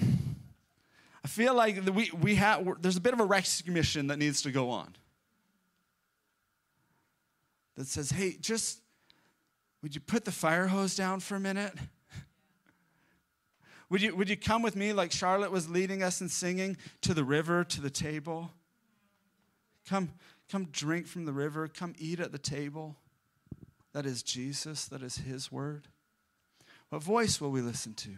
I 0.01 1.29
feel 1.29 1.55
like 1.55 1.85
we, 1.93 2.13
we 2.21 2.37
have, 2.37 2.65
there's 2.81 2.97
a 2.97 3.01
bit 3.01 3.13
of 3.13 3.19
a 3.19 3.25
recognition 3.25 4.07
that 4.07 4.21
needs 4.21 4.43
to 4.43 4.53
go 4.53 4.71
on 4.71 4.95
that 7.77 7.87
says, 7.87 8.11
hey, 8.11 8.37
just 8.41 8.82
would 9.83 9.95
you 9.95 10.01
put 10.01 10.25
the 10.25 10.33
fire 10.33 10.69
hose 10.69 10.95
down 10.95 11.21
for 11.21 11.35
a 11.35 11.41
minute? 11.41 11.75
Would 13.91 14.01
you, 14.01 14.17
would 14.17 14.31
you 14.31 14.39
come 14.39 14.63
with 14.63 14.75
me 14.75 14.95
like 14.95 15.13
Charlotte 15.13 15.53
was 15.53 15.69
leading 15.69 16.03
us 16.03 16.23
in 16.23 16.31
singing 16.31 16.79
to 17.03 17.13
the 17.13 17.25
river, 17.25 17.63
to 17.63 17.83
the 17.83 17.91
table? 17.91 18.51
Come, 19.87 20.13
come 20.51 20.69
drink 20.73 21.07
from 21.07 21.27
the 21.27 21.33
river. 21.35 21.69
Come 21.69 21.95
eat 21.99 22.19
at 22.19 22.33
the 22.33 22.39
table. 22.39 22.97
That 23.93 24.07
is 24.07 24.23
Jesus, 24.23 24.87
that 24.87 25.03
is 25.03 25.17
His 25.17 25.53
word. 25.53 25.89
What 26.89 27.03
voice 27.03 27.39
will 27.39 27.51
we 27.51 27.61
listen 27.61 27.93
to? 27.95 28.11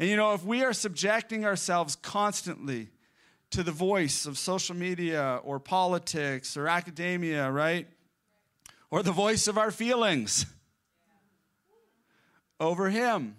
And 0.00 0.08
you 0.08 0.16
know, 0.16 0.32
if 0.32 0.44
we 0.44 0.64
are 0.64 0.72
subjecting 0.72 1.44
ourselves 1.44 1.94
constantly 1.94 2.88
to 3.50 3.62
the 3.62 3.72
voice 3.72 4.26
of 4.26 4.38
social 4.38 4.74
media 4.74 5.40
or 5.44 5.60
politics 5.60 6.56
or 6.56 6.66
academia, 6.66 7.50
right? 7.50 7.86
Or 8.90 9.02
the 9.02 9.12
voice 9.12 9.46
of 9.46 9.56
our 9.56 9.70
feelings 9.70 10.46
over 12.58 12.90
Him, 12.90 13.36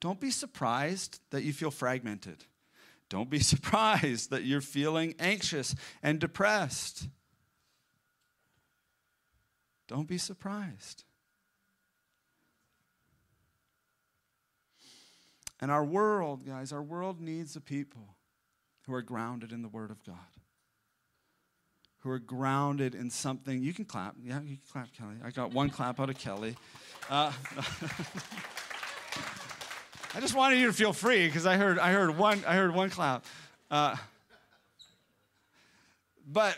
don't 0.00 0.20
be 0.20 0.30
surprised 0.30 1.20
that 1.30 1.42
you 1.42 1.52
feel 1.52 1.70
fragmented. 1.70 2.44
Don't 3.08 3.30
be 3.30 3.38
surprised 3.40 4.30
that 4.30 4.44
you're 4.44 4.60
feeling 4.60 5.14
anxious 5.18 5.74
and 6.02 6.18
depressed. 6.18 7.08
Don't 9.88 10.08
be 10.08 10.18
surprised. 10.18 11.04
And 15.60 15.70
our 15.70 15.84
world, 15.84 16.44
guys, 16.44 16.72
our 16.72 16.82
world 16.82 17.20
needs 17.20 17.56
a 17.56 17.60
people 17.60 18.16
who 18.82 18.94
are 18.94 19.02
grounded 19.02 19.52
in 19.52 19.62
the 19.62 19.68
Word 19.68 19.90
of 19.90 20.04
God, 20.04 20.16
who 22.06 22.12
are 22.12 22.20
grounded 22.20 22.94
in 22.94 23.10
something. 23.10 23.64
You 23.64 23.74
can 23.74 23.84
clap. 23.84 24.14
Yeah, 24.22 24.40
you 24.40 24.58
can 24.58 24.60
clap, 24.70 24.92
Kelly. 24.92 25.16
I 25.24 25.30
got 25.30 25.52
one 25.52 25.70
clap 25.70 25.98
out 25.98 26.08
of 26.08 26.16
Kelly. 26.16 26.54
Uh, 27.10 27.32
I 30.14 30.20
just 30.20 30.32
wanted 30.32 30.60
you 30.60 30.68
to 30.68 30.72
feel 30.72 30.92
free 30.92 31.26
because 31.26 31.46
I 31.46 31.56
heard, 31.56 31.80
I 31.80 31.90
heard 31.90 32.16
one, 32.16 32.44
I 32.46 32.54
heard 32.54 32.72
one 32.72 32.90
clap. 32.90 33.24
Uh, 33.72 33.96
but 36.24 36.56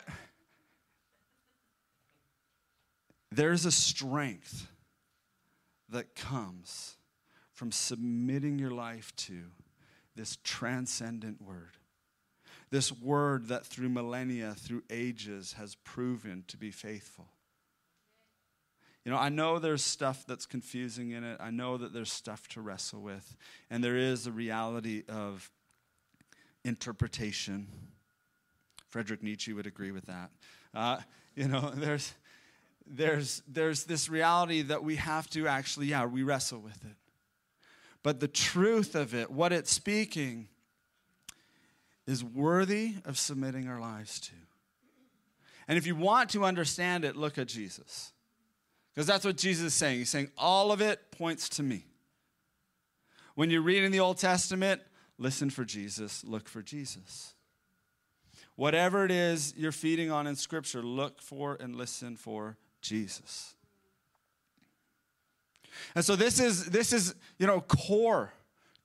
there's 3.32 3.64
a 3.64 3.72
strength 3.72 4.68
that 5.88 6.14
comes 6.14 6.98
from 7.54 7.72
submitting 7.72 8.58
your 8.58 8.70
life 8.70 9.16
to 9.16 9.44
this 10.14 10.36
transcendent 10.44 11.40
word. 11.40 11.77
This 12.70 12.92
word 12.92 13.48
that 13.48 13.64
through 13.64 13.88
millennia, 13.88 14.54
through 14.54 14.82
ages, 14.90 15.54
has 15.54 15.74
proven 15.76 16.44
to 16.48 16.56
be 16.56 16.70
faithful. 16.70 17.28
You 19.04 19.12
know, 19.12 19.18
I 19.18 19.30
know 19.30 19.58
there's 19.58 19.82
stuff 19.82 20.24
that's 20.28 20.44
confusing 20.44 21.12
in 21.12 21.24
it. 21.24 21.38
I 21.40 21.50
know 21.50 21.78
that 21.78 21.94
there's 21.94 22.12
stuff 22.12 22.46
to 22.48 22.60
wrestle 22.60 23.00
with. 23.00 23.36
And 23.70 23.82
there 23.82 23.96
is 23.96 24.26
a 24.26 24.30
reality 24.30 25.04
of 25.08 25.50
interpretation. 26.62 27.68
Frederick 28.88 29.22
Nietzsche 29.22 29.54
would 29.54 29.66
agree 29.66 29.92
with 29.92 30.06
that. 30.06 30.30
Uh, 30.74 30.98
you 31.34 31.48
know, 31.48 31.70
there's, 31.74 32.12
there's, 32.86 33.42
there's 33.48 33.84
this 33.84 34.10
reality 34.10 34.60
that 34.62 34.84
we 34.84 34.96
have 34.96 35.30
to 35.30 35.48
actually, 35.48 35.86
yeah, 35.86 36.04
we 36.04 36.22
wrestle 36.22 36.60
with 36.60 36.84
it. 36.84 36.96
But 38.02 38.20
the 38.20 38.28
truth 38.28 38.94
of 38.94 39.14
it, 39.14 39.30
what 39.30 39.52
it's 39.52 39.72
speaking, 39.72 40.48
is 42.08 42.24
worthy 42.24 42.94
of 43.04 43.18
submitting 43.18 43.68
our 43.68 43.78
lives 43.78 44.18
to. 44.18 44.32
And 45.68 45.76
if 45.76 45.86
you 45.86 45.94
want 45.94 46.30
to 46.30 46.42
understand 46.42 47.04
it, 47.04 47.16
look 47.16 47.36
at 47.36 47.46
Jesus. 47.46 48.12
Because 48.94 49.06
that's 49.06 49.26
what 49.26 49.36
Jesus 49.36 49.66
is 49.66 49.74
saying. 49.74 49.98
He's 49.98 50.08
saying, 50.08 50.30
all 50.38 50.72
of 50.72 50.80
it 50.80 51.12
points 51.12 51.50
to 51.50 51.62
me. 51.62 51.84
When 53.34 53.50
you're 53.50 53.62
reading 53.62 53.90
the 53.90 54.00
Old 54.00 54.16
Testament, 54.16 54.80
listen 55.18 55.50
for 55.50 55.66
Jesus, 55.66 56.24
look 56.24 56.48
for 56.48 56.62
Jesus. 56.62 57.34
Whatever 58.56 59.04
it 59.04 59.10
is 59.10 59.52
you're 59.54 59.70
feeding 59.70 60.10
on 60.10 60.26
in 60.26 60.34
Scripture, 60.34 60.82
look 60.82 61.20
for 61.20 61.58
and 61.60 61.76
listen 61.76 62.16
for 62.16 62.56
Jesus. 62.80 63.54
And 65.94 66.04
so 66.04 66.16
this 66.16 66.40
is 66.40 66.66
this 66.66 66.92
is, 66.92 67.14
you 67.38 67.46
know, 67.46 67.60
core 67.60 68.32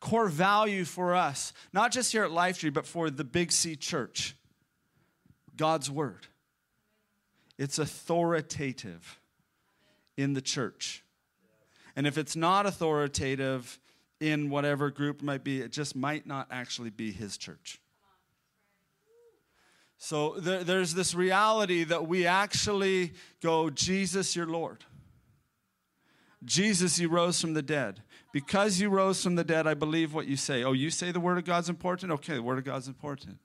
core 0.03 0.27
value 0.27 0.83
for 0.83 1.15
us, 1.15 1.53
not 1.71 1.89
just 1.93 2.11
here 2.11 2.25
at 2.25 2.31
Lifetree, 2.31 2.73
but 2.73 2.85
for 2.85 3.09
the 3.09 3.23
Big 3.23 3.53
C 3.53 3.77
church. 3.77 4.35
God's 5.55 5.89
word. 5.89 6.27
It's 7.57 7.79
authoritative 7.79 9.17
in 10.17 10.33
the 10.33 10.41
church. 10.41 11.05
And 11.95 12.05
if 12.05 12.17
it's 12.17 12.35
not 12.35 12.65
authoritative 12.65 13.79
in 14.19 14.49
whatever 14.49 14.89
group 14.89 15.21
might 15.21 15.45
be, 15.45 15.61
it 15.61 15.71
just 15.71 15.95
might 15.95 16.27
not 16.27 16.47
actually 16.51 16.89
be 16.89 17.13
his 17.13 17.37
church. 17.37 17.79
So 19.97 20.35
there, 20.37 20.65
there's 20.65 20.93
this 20.93 21.15
reality 21.15 21.85
that 21.85 22.09
we 22.09 22.27
actually 22.27 23.13
go, 23.41 23.69
Jesus, 23.69 24.35
your 24.35 24.47
Lord. 24.47 24.83
Jesus, 26.45 26.99
you 26.99 27.09
rose 27.09 27.39
from 27.39 27.53
the 27.53 27.61
dead. 27.61 28.01
Because 28.31 28.81
you 28.81 28.89
rose 28.89 29.23
from 29.23 29.35
the 29.35 29.43
dead, 29.43 29.67
I 29.67 29.75
believe 29.75 30.13
what 30.13 30.25
you 30.25 30.35
say. 30.35 30.63
Oh, 30.63 30.73
you 30.73 30.89
say 30.89 31.11
the 31.11 31.19
Word 31.19 31.37
of 31.37 31.45
God's 31.45 31.69
important? 31.69 32.11
Okay, 32.11 32.33
the 32.33 32.43
Word 32.43 32.57
of 32.57 32.63
God's 32.63 32.87
important. 32.87 33.37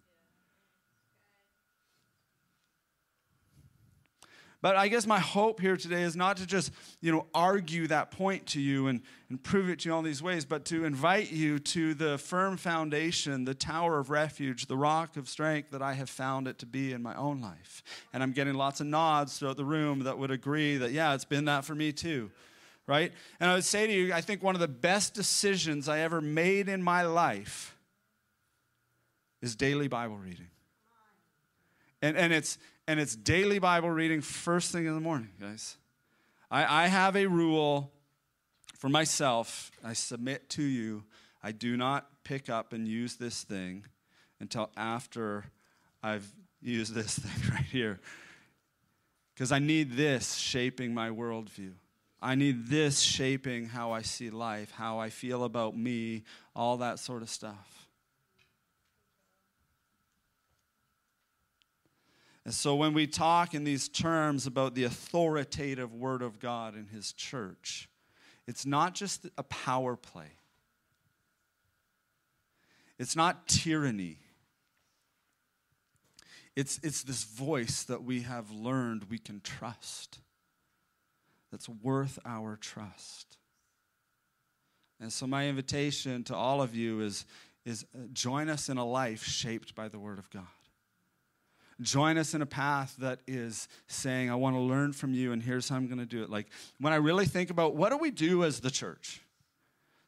But 4.60 4.74
I 4.74 4.88
guess 4.88 5.06
my 5.06 5.20
hope 5.20 5.60
here 5.60 5.76
today 5.76 6.02
is 6.02 6.16
not 6.16 6.38
to 6.38 6.46
just, 6.46 6.72
you 7.00 7.12
know, 7.12 7.26
argue 7.32 7.86
that 7.88 8.10
point 8.10 8.46
to 8.46 8.60
you 8.60 8.88
and, 8.88 9.02
and 9.28 9.40
prove 9.40 9.68
it 9.68 9.80
to 9.80 9.88
you 9.88 9.94
all 9.94 10.02
these 10.02 10.22
ways, 10.22 10.44
but 10.44 10.64
to 10.64 10.84
invite 10.84 11.30
you 11.30 11.60
to 11.60 11.94
the 11.94 12.18
firm 12.18 12.56
foundation, 12.56 13.44
the 13.44 13.54
tower 13.54 14.00
of 14.00 14.10
refuge, 14.10 14.66
the 14.66 14.76
rock 14.76 15.16
of 15.16 15.28
strength 15.28 15.70
that 15.70 15.82
I 15.82 15.92
have 15.92 16.10
found 16.10 16.48
it 16.48 16.58
to 16.58 16.66
be 16.66 16.92
in 16.92 17.02
my 17.02 17.14
own 17.14 17.40
life. 17.40 17.84
And 18.12 18.20
I'm 18.20 18.32
getting 18.32 18.54
lots 18.54 18.80
of 18.80 18.88
nods 18.88 19.38
throughout 19.38 19.58
the 19.58 19.64
room 19.64 20.00
that 20.00 20.18
would 20.18 20.32
agree 20.32 20.76
that, 20.78 20.90
yeah, 20.90 21.14
it's 21.14 21.24
been 21.24 21.44
that 21.44 21.64
for 21.64 21.76
me 21.76 21.92
too 21.92 22.30
right? 22.88 23.12
And 23.38 23.50
I 23.50 23.54
would 23.54 23.64
say 23.64 23.86
to 23.86 23.92
you, 23.92 24.12
I 24.12 24.22
think 24.22 24.42
one 24.42 24.56
of 24.56 24.60
the 24.60 24.66
best 24.66 25.14
decisions 25.14 25.88
I 25.88 26.00
ever 26.00 26.20
made 26.20 26.68
in 26.68 26.82
my 26.82 27.02
life 27.02 27.76
is 29.42 29.54
daily 29.54 29.86
Bible 29.86 30.16
reading. 30.16 30.48
And, 32.00 32.16
and, 32.16 32.32
it's, 32.32 32.58
and 32.88 32.98
it's 32.98 33.14
daily 33.14 33.58
Bible 33.58 33.90
reading 33.90 34.22
first 34.22 34.72
thing 34.72 34.86
in 34.86 34.94
the 34.94 35.00
morning, 35.00 35.30
guys. 35.38 35.76
I, 36.50 36.84
I 36.84 36.86
have 36.86 37.14
a 37.14 37.26
rule 37.26 37.92
for 38.78 38.88
myself. 38.88 39.70
I 39.84 39.92
submit 39.92 40.48
to 40.50 40.62
you. 40.62 41.04
I 41.42 41.52
do 41.52 41.76
not 41.76 42.08
pick 42.24 42.48
up 42.48 42.72
and 42.72 42.88
use 42.88 43.16
this 43.16 43.42
thing 43.42 43.84
until 44.40 44.70
after 44.76 45.44
I've 46.02 46.32
used 46.62 46.94
this 46.94 47.18
thing 47.18 47.52
right 47.52 47.66
here. 47.66 48.00
Because 49.34 49.52
I 49.52 49.58
need 49.58 49.92
this 49.92 50.36
shaping 50.36 50.94
my 50.94 51.10
worldview. 51.10 51.72
I 52.20 52.34
need 52.34 52.66
this 52.66 53.00
shaping 53.00 53.66
how 53.66 53.92
I 53.92 54.02
see 54.02 54.30
life, 54.30 54.72
how 54.72 54.98
I 54.98 55.08
feel 55.08 55.44
about 55.44 55.76
me, 55.76 56.24
all 56.54 56.78
that 56.78 56.98
sort 56.98 57.22
of 57.22 57.30
stuff. 57.30 57.88
And 62.44 62.54
so 62.54 62.74
when 62.74 62.94
we 62.94 63.06
talk 63.06 63.54
in 63.54 63.64
these 63.64 63.88
terms 63.88 64.46
about 64.46 64.74
the 64.74 64.84
authoritative 64.84 65.92
Word 65.92 66.22
of 66.22 66.40
God 66.40 66.74
in 66.74 66.86
His 66.86 67.12
church, 67.12 67.88
it's 68.46 68.64
not 68.64 68.94
just 68.94 69.26
a 69.36 69.42
power 69.42 69.96
play, 69.96 70.32
it's 72.98 73.14
not 73.14 73.46
tyranny. 73.46 74.18
It's, 76.56 76.80
it's 76.82 77.04
this 77.04 77.22
voice 77.22 77.84
that 77.84 78.02
we 78.02 78.22
have 78.22 78.50
learned 78.50 79.04
we 79.08 79.18
can 79.18 79.40
trust 79.40 80.18
that's 81.50 81.68
worth 81.68 82.18
our 82.24 82.56
trust. 82.56 83.36
And 85.00 85.12
so, 85.12 85.26
my 85.26 85.48
invitation 85.48 86.24
to 86.24 86.34
all 86.34 86.60
of 86.60 86.74
you 86.74 87.00
is, 87.00 87.24
is 87.64 87.84
uh, 87.94 88.06
join 88.12 88.48
us 88.48 88.68
in 88.68 88.78
a 88.78 88.84
life 88.84 89.24
shaped 89.24 89.74
by 89.74 89.88
the 89.88 89.98
Word 89.98 90.18
of 90.18 90.28
God. 90.30 90.42
Join 91.80 92.18
us 92.18 92.34
in 92.34 92.42
a 92.42 92.46
path 92.46 92.96
that 92.98 93.20
is 93.28 93.68
saying, 93.86 94.30
I 94.30 94.34
want 94.34 94.56
to 94.56 94.60
learn 94.60 94.92
from 94.92 95.14
you, 95.14 95.30
and 95.30 95.40
here's 95.40 95.68
how 95.68 95.76
I'm 95.76 95.86
going 95.86 96.00
to 96.00 96.06
do 96.06 96.24
it. 96.24 96.30
Like, 96.30 96.48
when 96.80 96.92
I 96.92 96.96
really 96.96 97.26
think 97.26 97.50
about 97.50 97.76
what 97.76 97.90
do 97.90 97.98
we 97.98 98.10
do 98.10 98.42
as 98.42 98.58
the 98.58 98.70
church, 98.70 99.20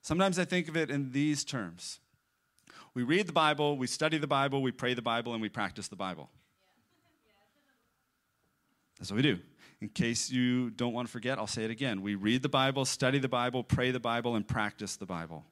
sometimes 0.02 0.38
I 0.38 0.44
think 0.44 0.68
of 0.68 0.76
it 0.76 0.90
in 0.90 1.12
these 1.12 1.44
terms 1.44 2.00
we 2.94 3.02
read 3.02 3.26
the 3.26 3.32
Bible, 3.32 3.76
we 3.76 3.86
study 3.86 4.18
the 4.18 4.26
Bible, 4.26 4.62
we 4.62 4.72
pray 4.72 4.94
the 4.94 5.02
Bible, 5.02 5.32
and 5.32 5.40
we 5.40 5.48
practice 5.48 5.88
the 5.88 5.96
Bible. 5.96 6.28
That's 8.98 9.10
what 9.10 9.16
we 9.16 9.22
do. 9.22 9.38
In 9.80 9.88
case 9.88 10.30
you 10.30 10.70
don't 10.70 10.92
want 10.92 11.08
to 11.08 11.12
forget, 11.12 11.38
I'll 11.38 11.46
say 11.46 11.64
it 11.64 11.70
again. 11.70 12.02
We 12.02 12.14
read 12.14 12.42
the 12.42 12.50
Bible, 12.50 12.84
study 12.84 13.18
the 13.18 13.28
Bible, 13.28 13.64
pray 13.64 13.90
the 13.90 14.00
Bible, 14.00 14.36
and 14.36 14.46
practice 14.46 14.96
the 14.96 15.06
Bible. 15.06 15.44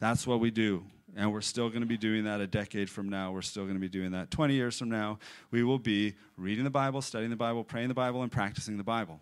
That's 0.00 0.26
what 0.26 0.40
we 0.40 0.50
do. 0.50 0.84
And 1.14 1.32
we're 1.32 1.42
still 1.42 1.68
going 1.68 1.80
to 1.80 1.86
be 1.86 1.98
doing 1.98 2.24
that 2.24 2.40
a 2.40 2.46
decade 2.46 2.88
from 2.88 3.08
now. 3.08 3.32
We're 3.32 3.42
still 3.42 3.64
going 3.64 3.76
to 3.76 3.80
be 3.80 3.88
doing 3.88 4.12
that 4.12 4.30
20 4.30 4.54
years 4.54 4.78
from 4.78 4.88
now. 4.88 5.18
We 5.50 5.64
will 5.64 5.78
be 5.78 6.14
reading 6.36 6.64
the 6.64 6.70
Bible, 6.70 7.02
studying 7.02 7.30
the 7.30 7.36
Bible, 7.36 7.62
praying 7.62 7.88
the 7.88 7.94
Bible, 7.94 8.22
and 8.22 8.32
practicing 8.32 8.76
the 8.78 8.84
Bible. 8.84 9.20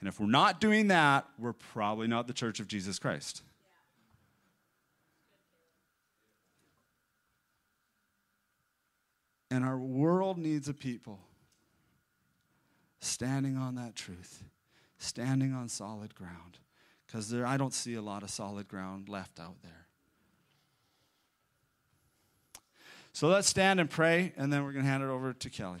And 0.00 0.08
if 0.08 0.20
we're 0.20 0.26
not 0.26 0.60
doing 0.60 0.88
that, 0.88 1.26
we're 1.38 1.54
probably 1.54 2.06
not 2.06 2.26
the 2.26 2.34
church 2.34 2.60
of 2.60 2.68
Jesus 2.68 2.98
Christ. 2.98 3.42
And 9.50 9.64
our 9.64 9.78
world 9.78 10.38
needs 10.38 10.68
a 10.68 10.74
people 10.74 11.20
standing 13.00 13.56
on 13.56 13.74
that 13.76 13.94
truth, 13.94 14.44
standing 14.98 15.52
on 15.52 15.68
solid 15.68 16.14
ground. 16.14 16.58
Because 17.06 17.32
I 17.32 17.56
don't 17.56 17.72
see 17.72 17.94
a 17.94 18.02
lot 18.02 18.22
of 18.22 18.30
solid 18.30 18.66
ground 18.68 19.08
left 19.08 19.38
out 19.38 19.56
there. 19.62 19.86
So 23.12 23.28
let's 23.28 23.48
stand 23.48 23.80
and 23.80 23.88
pray, 23.88 24.32
and 24.36 24.52
then 24.52 24.64
we're 24.64 24.72
going 24.72 24.84
to 24.84 24.90
hand 24.90 25.02
it 25.02 25.08
over 25.08 25.32
to 25.32 25.50
Kelly. 25.50 25.80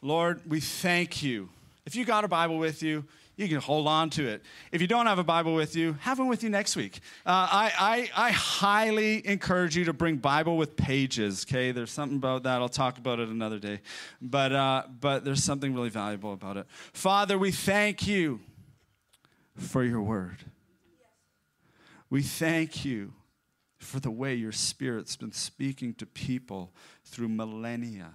Lord, 0.00 0.40
we 0.48 0.60
thank 0.60 1.22
you. 1.22 1.50
If 1.84 1.94
you 1.96 2.04
got 2.04 2.24
a 2.24 2.28
Bible 2.28 2.58
with 2.58 2.82
you, 2.82 3.04
you 3.36 3.48
can 3.48 3.58
hold 3.58 3.86
on 3.88 4.10
to 4.10 4.26
it. 4.28 4.42
If 4.70 4.80
you 4.80 4.86
don't 4.86 5.06
have 5.06 5.18
a 5.18 5.24
Bible 5.24 5.54
with 5.54 5.74
you, 5.74 5.94
have 6.00 6.18
one 6.18 6.28
with 6.28 6.42
you 6.42 6.50
next 6.50 6.76
week. 6.76 7.00
Uh, 7.24 7.48
I, 7.50 8.10
I, 8.14 8.28
I 8.28 8.30
highly 8.30 9.26
encourage 9.26 9.76
you 9.76 9.84
to 9.86 9.92
bring 9.92 10.16
Bible 10.16 10.56
with 10.56 10.76
pages, 10.76 11.46
okay? 11.48 11.72
There's 11.72 11.90
something 11.90 12.18
about 12.18 12.42
that. 12.42 12.60
I'll 12.60 12.68
talk 12.68 12.98
about 12.98 13.20
it 13.20 13.28
another 13.28 13.58
day. 13.58 13.80
But, 14.20 14.52
uh, 14.52 14.82
but 15.00 15.24
there's 15.24 15.42
something 15.42 15.74
really 15.74 15.88
valuable 15.90 16.32
about 16.32 16.56
it. 16.56 16.66
Father, 16.92 17.38
we 17.38 17.50
thank 17.50 18.06
you 18.06 18.40
for 19.56 19.82
your 19.82 20.02
word. 20.02 20.44
We 22.10 22.22
thank 22.22 22.84
you 22.84 23.14
for 23.78 23.98
the 23.98 24.10
way 24.10 24.34
your 24.34 24.52
Spirit's 24.52 25.16
been 25.16 25.32
speaking 25.32 25.94
to 25.94 26.06
people 26.06 26.72
through 27.04 27.28
millennia 27.28 28.10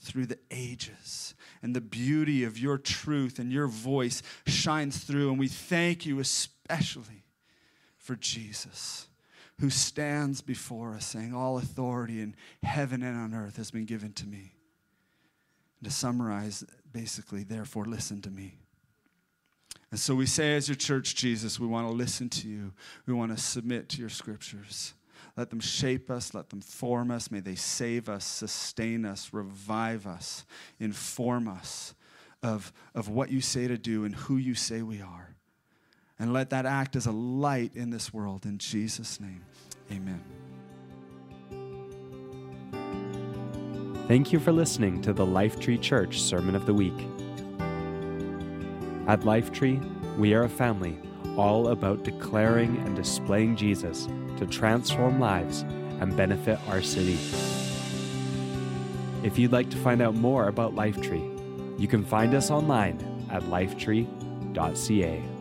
through 0.00 0.26
the 0.26 0.38
ages. 0.50 1.34
And 1.62 1.74
the 1.74 1.80
beauty 1.80 2.44
of 2.44 2.58
your 2.58 2.78
truth 2.78 3.38
and 3.38 3.52
your 3.52 3.66
voice 3.66 4.22
shines 4.46 4.98
through. 4.98 5.30
And 5.30 5.38
we 5.38 5.48
thank 5.48 6.06
you 6.06 6.20
especially 6.20 7.24
for 7.96 8.16
Jesus, 8.16 9.08
who 9.60 9.70
stands 9.70 10.40
before 10.40 10.94
us 10.94 11.06
saying, 11.06 11.34
All 11.34 11.58
authority 11.58 12.20
in 12.20 12.36
heaven 12.62 13.02
and 13.02 13.16
on 13.16 13.34
earth 13.34 13.56
has 13.56 13.70
been 13.70 13.84
given 13.84 14.12
to 14.14 14.26
me. 14.26 14.52
And 15.80 15.88
to 15.88 15.90
summarize, 15.90 16.64
basically, 16.92 17.42
therefore, 17.42 17.84
listen 17.84 18.22
to 18.22 18.30
me. 18.30 18.58
And 19.90 20.00
so 20.00 20.14
we 20.14 20.26
say, 20.26 20.56
as 20.56 20.68
your 20.68 20.76
church, 20.76 21.14
Jesus, 21.14 21.60
we 21.60 21.66
want 21.66 21.88
to 21.88 21.94
listen 21.94 22.28
to 22.30 22.48
you. 22.48 22.72
We 23.06 23.14
want 23.14 23.36
to 23.36 23.42
submit 23.42 23.88
to 23.90 24.00
your 24.00 24.08
scriptures. 24.08 24.94
Let 25.36 25.50
them 25.50 25.60
shape 25.60 26.10
us, 26.10 26.32
let 26.32 26.48
them 26.48 26.62
form 26.62 27.10
us. 27.10 27.30
May 27.30 27.40
they 27.40 27.56
save 27.56 28.08
us, 28.08 28.24
sustain 28.24 29.04
us, 29.04 29.30
revive 29.32 30.06
us, 30.06 30.46
inform 30.80 31.46
us 31.46 31.94
of, 32.42 32.72
of 32.94 33.08
what 33.08 33.30
you 33.30 33.40
say 33.40 33.68
to 33.68 33.76
do 33.76 34.04
and 34.04 34.14
who 34.14 34.36
you 34.38 34.54
say 34.54 34.80
we 34.80 35.02
are. 35.02 35.34
And 36.18 36.32
let 36.32 36.48
that 36.50 36.64
act 36.64 36.96
as 36.96 37.04
a 37.04 37.12
light 37.12 37.72
in 37.74 37.90
this 37.90 38.14
world. 38.14 38.46
In 38.46 38.56
Jesus' 38.56 39.20
name, 39.20 39.44
amen. 39.92 40.24
Thank 44.08 44.32
you 44.32 44.40
for 44.40 44.52
listening 44.52 45.02
to 45.02 45.12
the 45.12 45.26
Lifetree 45.26 45.82
Church 45.82 46.22
Sermon 46.22 46.54
of 46.54 46.64
the 46.64 46.72
Week. 46.72 46.98
At 49.06 49.20
Lifetree, 49.20 50.16
we 50.16 50.32
are 50.32 50.44
a 50.44 50.48
family 50.48 50.98
all 51.36 51.68
about 51.68 52.04
declaring 52.04 52.78
and 52.78 52.96
displaying 52.96 53.56
Jesus 53.56 54.08
to 54.38 54.46
transform 54.46 55.20
lives 55.20 55.62
and 56.00 56.16
benefit 56.16 56.58
our 56.68 56.82
city. 56.82 57.18
If 59.22 59.38
you'd 59.38 59.52
like 59.52 59.70
to 59.70 59.76
find 59.78 60.00
out 60.02 60.14
more 60.14 60.48
about 60.48 60.74
Lifetree, 60.74 61.80
you 61.80 61.88
can 61.88 62.04
find 62.04 62.34
us 62.34 62.50
online 62.50 62.98
at 63.30 63.42
lifetree.ca. 63.44 65.35